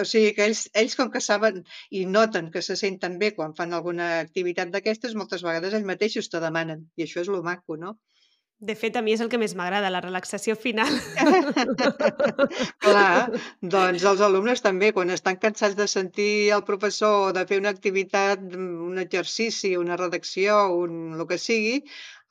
O 0.00 0.06
sigui 0.12 0.32
que 0.38 0.46
ells, 0.48 0.64
ells 0.82 0.96
com 1.00 1.12
que 1.16 1.24
saben 1.28 1.60
i 2.00 2.06
noten 2.16 2.50
que 2.54 2.64
se 2.68 2.78
senten 2.84 3.18
bé 3.24 3.34
quan 3.40 3.56
fan 3.60 3.76
alguna 3.80 4.08
activitat 4.22 4.72
d'aquestes, 4.72 5.18
moltes 5.22 5.44
vegades 5.48 5.76
ells 5.76 5.90
mateixos 5.92 6.32
te 6.32 6.40
demanen. 6.48 6.88
I 6.96 7.08
això 7.08 7.20
és 7.26 7.32
lo 7.36 7.44
maco, 7.50 7.80
no? 7.86 7.98
De 8.64 8.74
fet, 8.80 8.94
a 8.96 9.02
mi 9.04 9.12
és 9.12 9.20
el 9.20 9.28
que 9.32 9.38
més 9.40 9.52
m'agrada, 9.58 9.90
la 9.92 10.00
relaxació 10.00 10.54
final. 10.56 10.92
Clar, 12.84 13.40
doncs 13.74 14.06
els 14.10 14.22
alumnes 14.24 14.62
també, 14.64 14.92
quan 14.96 15.10
estan 15.12 15.36
cansats 15.42 15.76
de 15.76 15.86
sentir 15.90 16.28
el 16.56 16.62
professor 16.68 17.16
o 17.26 17.32
de 17.36 17.42
fer 17.50 17.58
una 17.60 17.72
activitat, 17.74 18.46
un 18.56 19.02
exercici, 19.02 19.74
una 19.76 19.98
redacció, 20.00 20.56
un 20.78 21.18
el 21.18 21.26
que 21.28 21.40
sigui, 21.42 21.76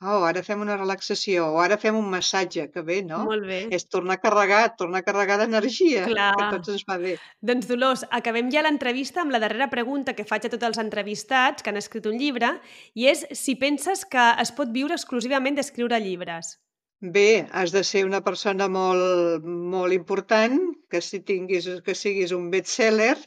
oh, 0.02 0.24
ara 0.26 0.42
fem 0.46 0.62
una 0.64 0.76
relaxació 0.76 1.46
o 1.54 1.60
ara 1.62 1.78
fem 1.80 1.96
un 1.98 2.08
massatge, 2.10 2.66
que 2.72 2.82
bé, 2.86 3.00
no? 3.06 3.22
Molt 3.28 3.46
bé. 3.48 3.60
És 3.74 3.86
tornar 3.86 4.18
a 4.18 4.22
carregar, 4.22 4.62
tornar 4.80 5.02
a 5.02 5.06
carregar 5.06 5.38
d'energia, 5.40 6.06
que 6.08 6.48
tots 6.56 6.74
ens 6.74 6.84
fa 6.88 6.98
bé. 7.00 7.14
Doncs 7.40 7.70
Dolors, 7.70 8.04
acabem 8.10 8.50
ja 8.54 8.64
l'entrevista 8.66 9.22
amb 9.22 9.34
la 9.34 9.42
darrera 9.44 9.70
pregunta 9.72 10.16
que 10.18 10.26
faig 10.28 10.48
a 10.48 10.52
tots 10.52 10.70
els 10.70 10.82
entrevistats 10.82 11.62
que 11.62 11.72
han 11.72 11.80
escrit 11.80 12.06
un 12.10 12.18
llibre 12.20 12.54
i 12.94 13.08
és 13.12 13.26
si 13.32 13.56
penses 13.60 14.04
que 14.04 14.28
es 14.42 14.54
pot 14.56 14.72
viure 14.74 14.96
exclusivament 14.98 15.60
d'escriure 15.60 16.00
llibres. 16.02 16.56
Bé, 17.04 17.46
has 17.52 17.72
de 17.72 17.82
ser 17.84 18.04
una 18.06 18.22
persona 18.24 18.68
molt, 18.68 19.44
molt 19.44 19.92
important, 19.92 20.56
que 20.88 21.02
si 21.04 21.20
tinguis, 21.20 21.66
que 21.84 21.94
siguis 21.98 22.32
un 22.32 22.48
best-seller, 22.52 23.18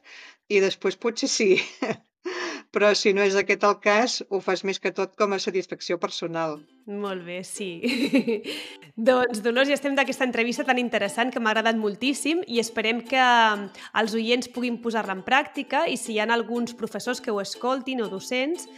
i 0.50 0.62
després 0.64 0.98
potser 0.98 1.30
sí. 1.30 1.50
Però 2.78 2.92
si 2.94 3.10
no 3.10 3.24
és 3.26 3.34
aquest 3.34 3.64
el 3.66 3.80
cas, 3.82 4.16
ho 4.30 4.38
fas 4.38 4.62
més 4.62 4.78
que 4.78 4.92
tot 4.94 5.16
com 5.18 5.32
a 5.34 5.40
satisfacció 5.42 5.96
personal. 5.98 6.60
Molt 6.86 7.24
bé, 7.26 7.40
sí. 7.42 7.82
doncs, 9.10 9.40
Dolors, 9.42 9.72
ja 9.72 9.78
estem 9.80 9.96
d'aquesta 9.98 10.28
entrevista 10.28 10.62
tan 10.68 10.78
interessant 10.78 11.34
que 11.34 11.42
m'ha 11.42 11.56
agradat 11.56 11.80
moltíssim 11.82 12.44
i 12.46 12.60
esperem 12.62 13.00
que 13.02 13.18
mm, 13.24 13.64
els 13.98 14.14
oients 14.20 14.52
puguin 14.54 14.78
posar-la 14.84 15.16
en 15.18 15.24
pràctica 15.26 15.88
i 15.90 15.98
si 15.98 16.14
hi 16.14 16.20
ha 16.22 16.30
alguns 16.36 16.78
professors 16.78 17.18
que 17.18 17.34
ho 17.34 17.42
escoltin 17.42 18.06
o 18.06 18.12
docents, 18.14 18.70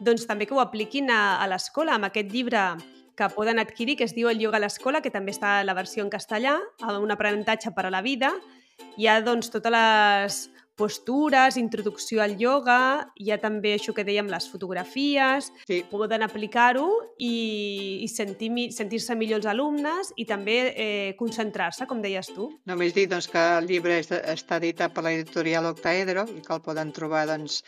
doncs 0.00 0.24
també 0.24 0.48
que 0.48 0.56
ho 0.56 0.64
apliquin 0.64 1.12
a, 1.12 1.36
a 1.36 1.50
l'escola 1.52 1.98
amb 1.98 2.08
aquest 2.08 2.32
llibre 2.32 2.64
que 3.20 3.28
poden 3.36 3.60
adquirir, 3.60 3.98
que 4.00 4.08
es 4.08 4.16
diu 4.16 4.32
El 4.32 4.40
ioga 4.40 4.56
a 4.56 4.64
l'escola, 4.64 5.04
que 5.04 5.12
també 5.12 5.36
està 5.36 5.58
la 5.60 5.76
versió 5.76 6.00
en 6.00 6.08
castellà, 6.08 6.56
amb 6.80 7.04
un 7.04 7.12
aprenentatge 7.12 7.76
per 7.76 7.84
a 7.84 7.92
la 7.92 8.00
vida. 8.00 8.32
Hi 8.96 9.12
ha 9.12 9.20
doncs 9.20 9.52
totes 9.52 9.76
les 9.76 10.40
postures, 10.82 11.56
introducció 11.60 12.22
al 12.24 12.34
ioga, 12.40 13.08
hi 13.14 13.30
ha 13.30 13.38
també 13.38 13.76
això 13.76 13.94
que 13.94 14.04
dèiem, 14.06 14.30
les 14.32 14.48
fotografies, 14.50 15.52
Sí, 15.68 15.82
poden 15.90 16.24
aplicar-ho 16.26 16.88
i, 17.22 18.02
i 18.02 18.08
sentir, 18.10 18.50
sentir-se 18.74 19.14
millor 19.18 19.42
els 19.42 19.48
alumnes 19.50 20.10
i 20.18 20.26
també 20.26 20.56
eh, 20.72 21.12
concentrar-se, 21.18 21.86
com 21.86 22.02
deies 22.02 22.32
tu. 22.34 22.48
només 22.66 22.94
dir 22.96 23.06
doncs, 23.10 23.28
que 23.30 23.42
el 23.58 23.68
llibre 23.70 24.00
està 24.02 24.58
editat 24.58 24.94
per 24.94 25.04
l'editorial 25.06 25.68
Octaedro 25.70 26.26
i 26.32 26.42
que 26.42 26.54
el 26.56 26.64
poden 26.64 26.90
trobar 26.96 27.24
doncs, 27.30 27.60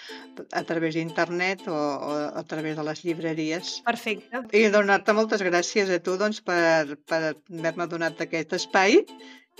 a 0.50 0.64
través 0.66 0.98
d'internet 0.98 1.66
o, 1.68 1.76
o 1.76 2.18
a 2.34 2.44
través 2.48 2.76
de 2.78 2.86
les 2.88 3.04
llibreries. 3.04 3.76
Perfecte. 3.86 4.42
I 4.56 4.66
donar-te 4.74 5.14
moltes 5.16 5.44
gràcies 5.46 5.92
a 5.92 6.00
tu 6.02 6.18
doncs, 6.20 6.42
per, 6.44 6.98
per 7.08 7.22
haver-me 7.30 7.88
donat 7.90 8.26
aquest 8.26 8.56
espai 8.58 9.02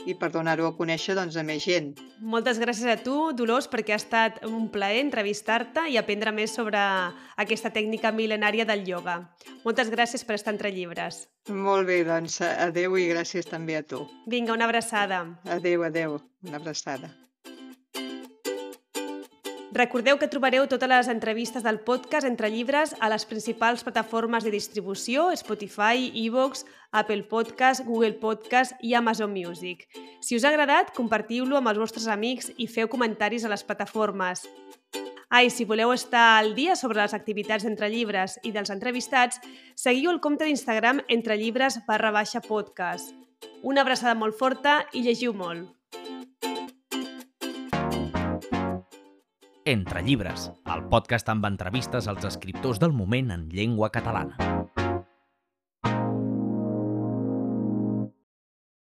i 0.07 0.15
per 0.19 0.31
donar-ho 0.35 0.67
a 0.69 0.75
conèixer 0.77 1.17
doncs, 1.17 1.37
a 1.37 1.45
més 1.47 1.65
gent. 1.65 1.93
Moltes 2.21 2.59
gràcies 2.63 2.91
a 2.91 2.97
tu, 3.01 3.17
Dolors, 3.37 3.69
perquè 3.71 3.95
ha 3.95 4.01
estat 4.01 4.43
un 4.49 4.69
plaer 4.73 5.01
entrevistar-te 5.05 5.87
i 5.91 5.99
aprendre 6.01 6.33
més 6.35 6.55
sobre 6.55 6.81
aquesta 7.41 7.73
tècnica 7.75 8.13
mil·lenària 8.13 8.67
del 8.69 8.85
ioga. 8.89 9.21
Moltes 9.65 9.91
gràcies 9.95 10.25
per 10.27 10.39
estar 10.39 10.55
entre 10.55 10.73
llibres. 10.75 11.25
Molt 11.49 11.89
bé, 11.89 12.03
doncs 12.05 12.41
adeu 12.45 12.99
i 13.01 13.09
gràcies 13.11 13.49
també 13.49 13.79
a 13.79 13.85
tu. 13.87 14.05
Vinga, 14.27 14.55
una 14.57 14.69
abraçada. 14.69 15.25
Adeu, 15.45 15.85
adeu. 15.85 16.19
Una 16.45 16.61
abraçada. 16.61 17.13
Recordeu 19.75 20.21
que 20.21 20.29
trobareu 20.31 20.69
totes 20.71 20.87
les 20.87 21.09
entrevistes 21.11 21.65
del 21.67 21.81
podcast 21.83 22.29
entre 22.29 22.47
llibres 22.47 22.93
a 23.03 23.09
les 23.11 23.25
principals 23.27 23.83
plataformes 23.83 24.45
de 24.47 24.53
distribució, 24.55 25.33
Spotify, 25.35 26.13
iVoox, 26.29 26.63
Apple 26.93 27.25
Podcast, 27.27 27.83
Google 27.83 28.15
Podcast 28.23 28.79
i 28.87 28.95
Amazon 28.95 29.35
Music. 29.35 29.83
Si 30.23 30.39
us 30.39 30.47
ha 30.47 30.55
agradat, 30.55 30.95
compartiu-lo 30.95 31.59
amb 31.59 31.73
els 31.73 31.83
vostres 31.83 32.07
amics 32.07 32.53
i 32.55 32.69
feu 32.71 32.87
comentaris 32.87 33.43
a 33.43 33.51
les 33.51 33.67
plataformes. 33.67 34.47
Ah, 35.27 35.43
si 35.51 35.67
voleu 35.67 35.91
estar 35.91 36.39
al 36.39 36.55
dia 36.55 36.79
sobre 36.79 37.03
les 37.03 37.19
activitats 37.19 37.67
d'Entre 37.67 37.91
Llibres 37.91 38.39
i 38.47 38.55
dels 38.55 38.71
entrevistats, 38.71 39.43
seguiu 39.75 40.15
el 40.15 40.23
compte 40.23 40.47
d'Instagram 40.47 41.03
Entre 41.09 41.35
Llibres 41.35 41.83
barra 41.89 42.15
baixa 42.15 42.47
podcast. 42.47 43.11
Una 43.67 43.83
abraçada 43.83 44.15
molt 44.15 44.39
forta 44.39 44.85
i 44.95 45.03
llegiu 45.03 45.35
molt. 45.35 45.67
Entre 49.67 50.03
llibres, 50.05 50.51
el 50.75 50.83
podcast 50.93 51.31
amb 51.33 51.47
entrevistes 51.49 52.05
als 52.13 52.27
escriptors 52.29 52.83
del 52.83 52.93
moment 52.93 53.33
en 53.33 53.47
llengua 53.49 53.89
catalana. 53.95 54.44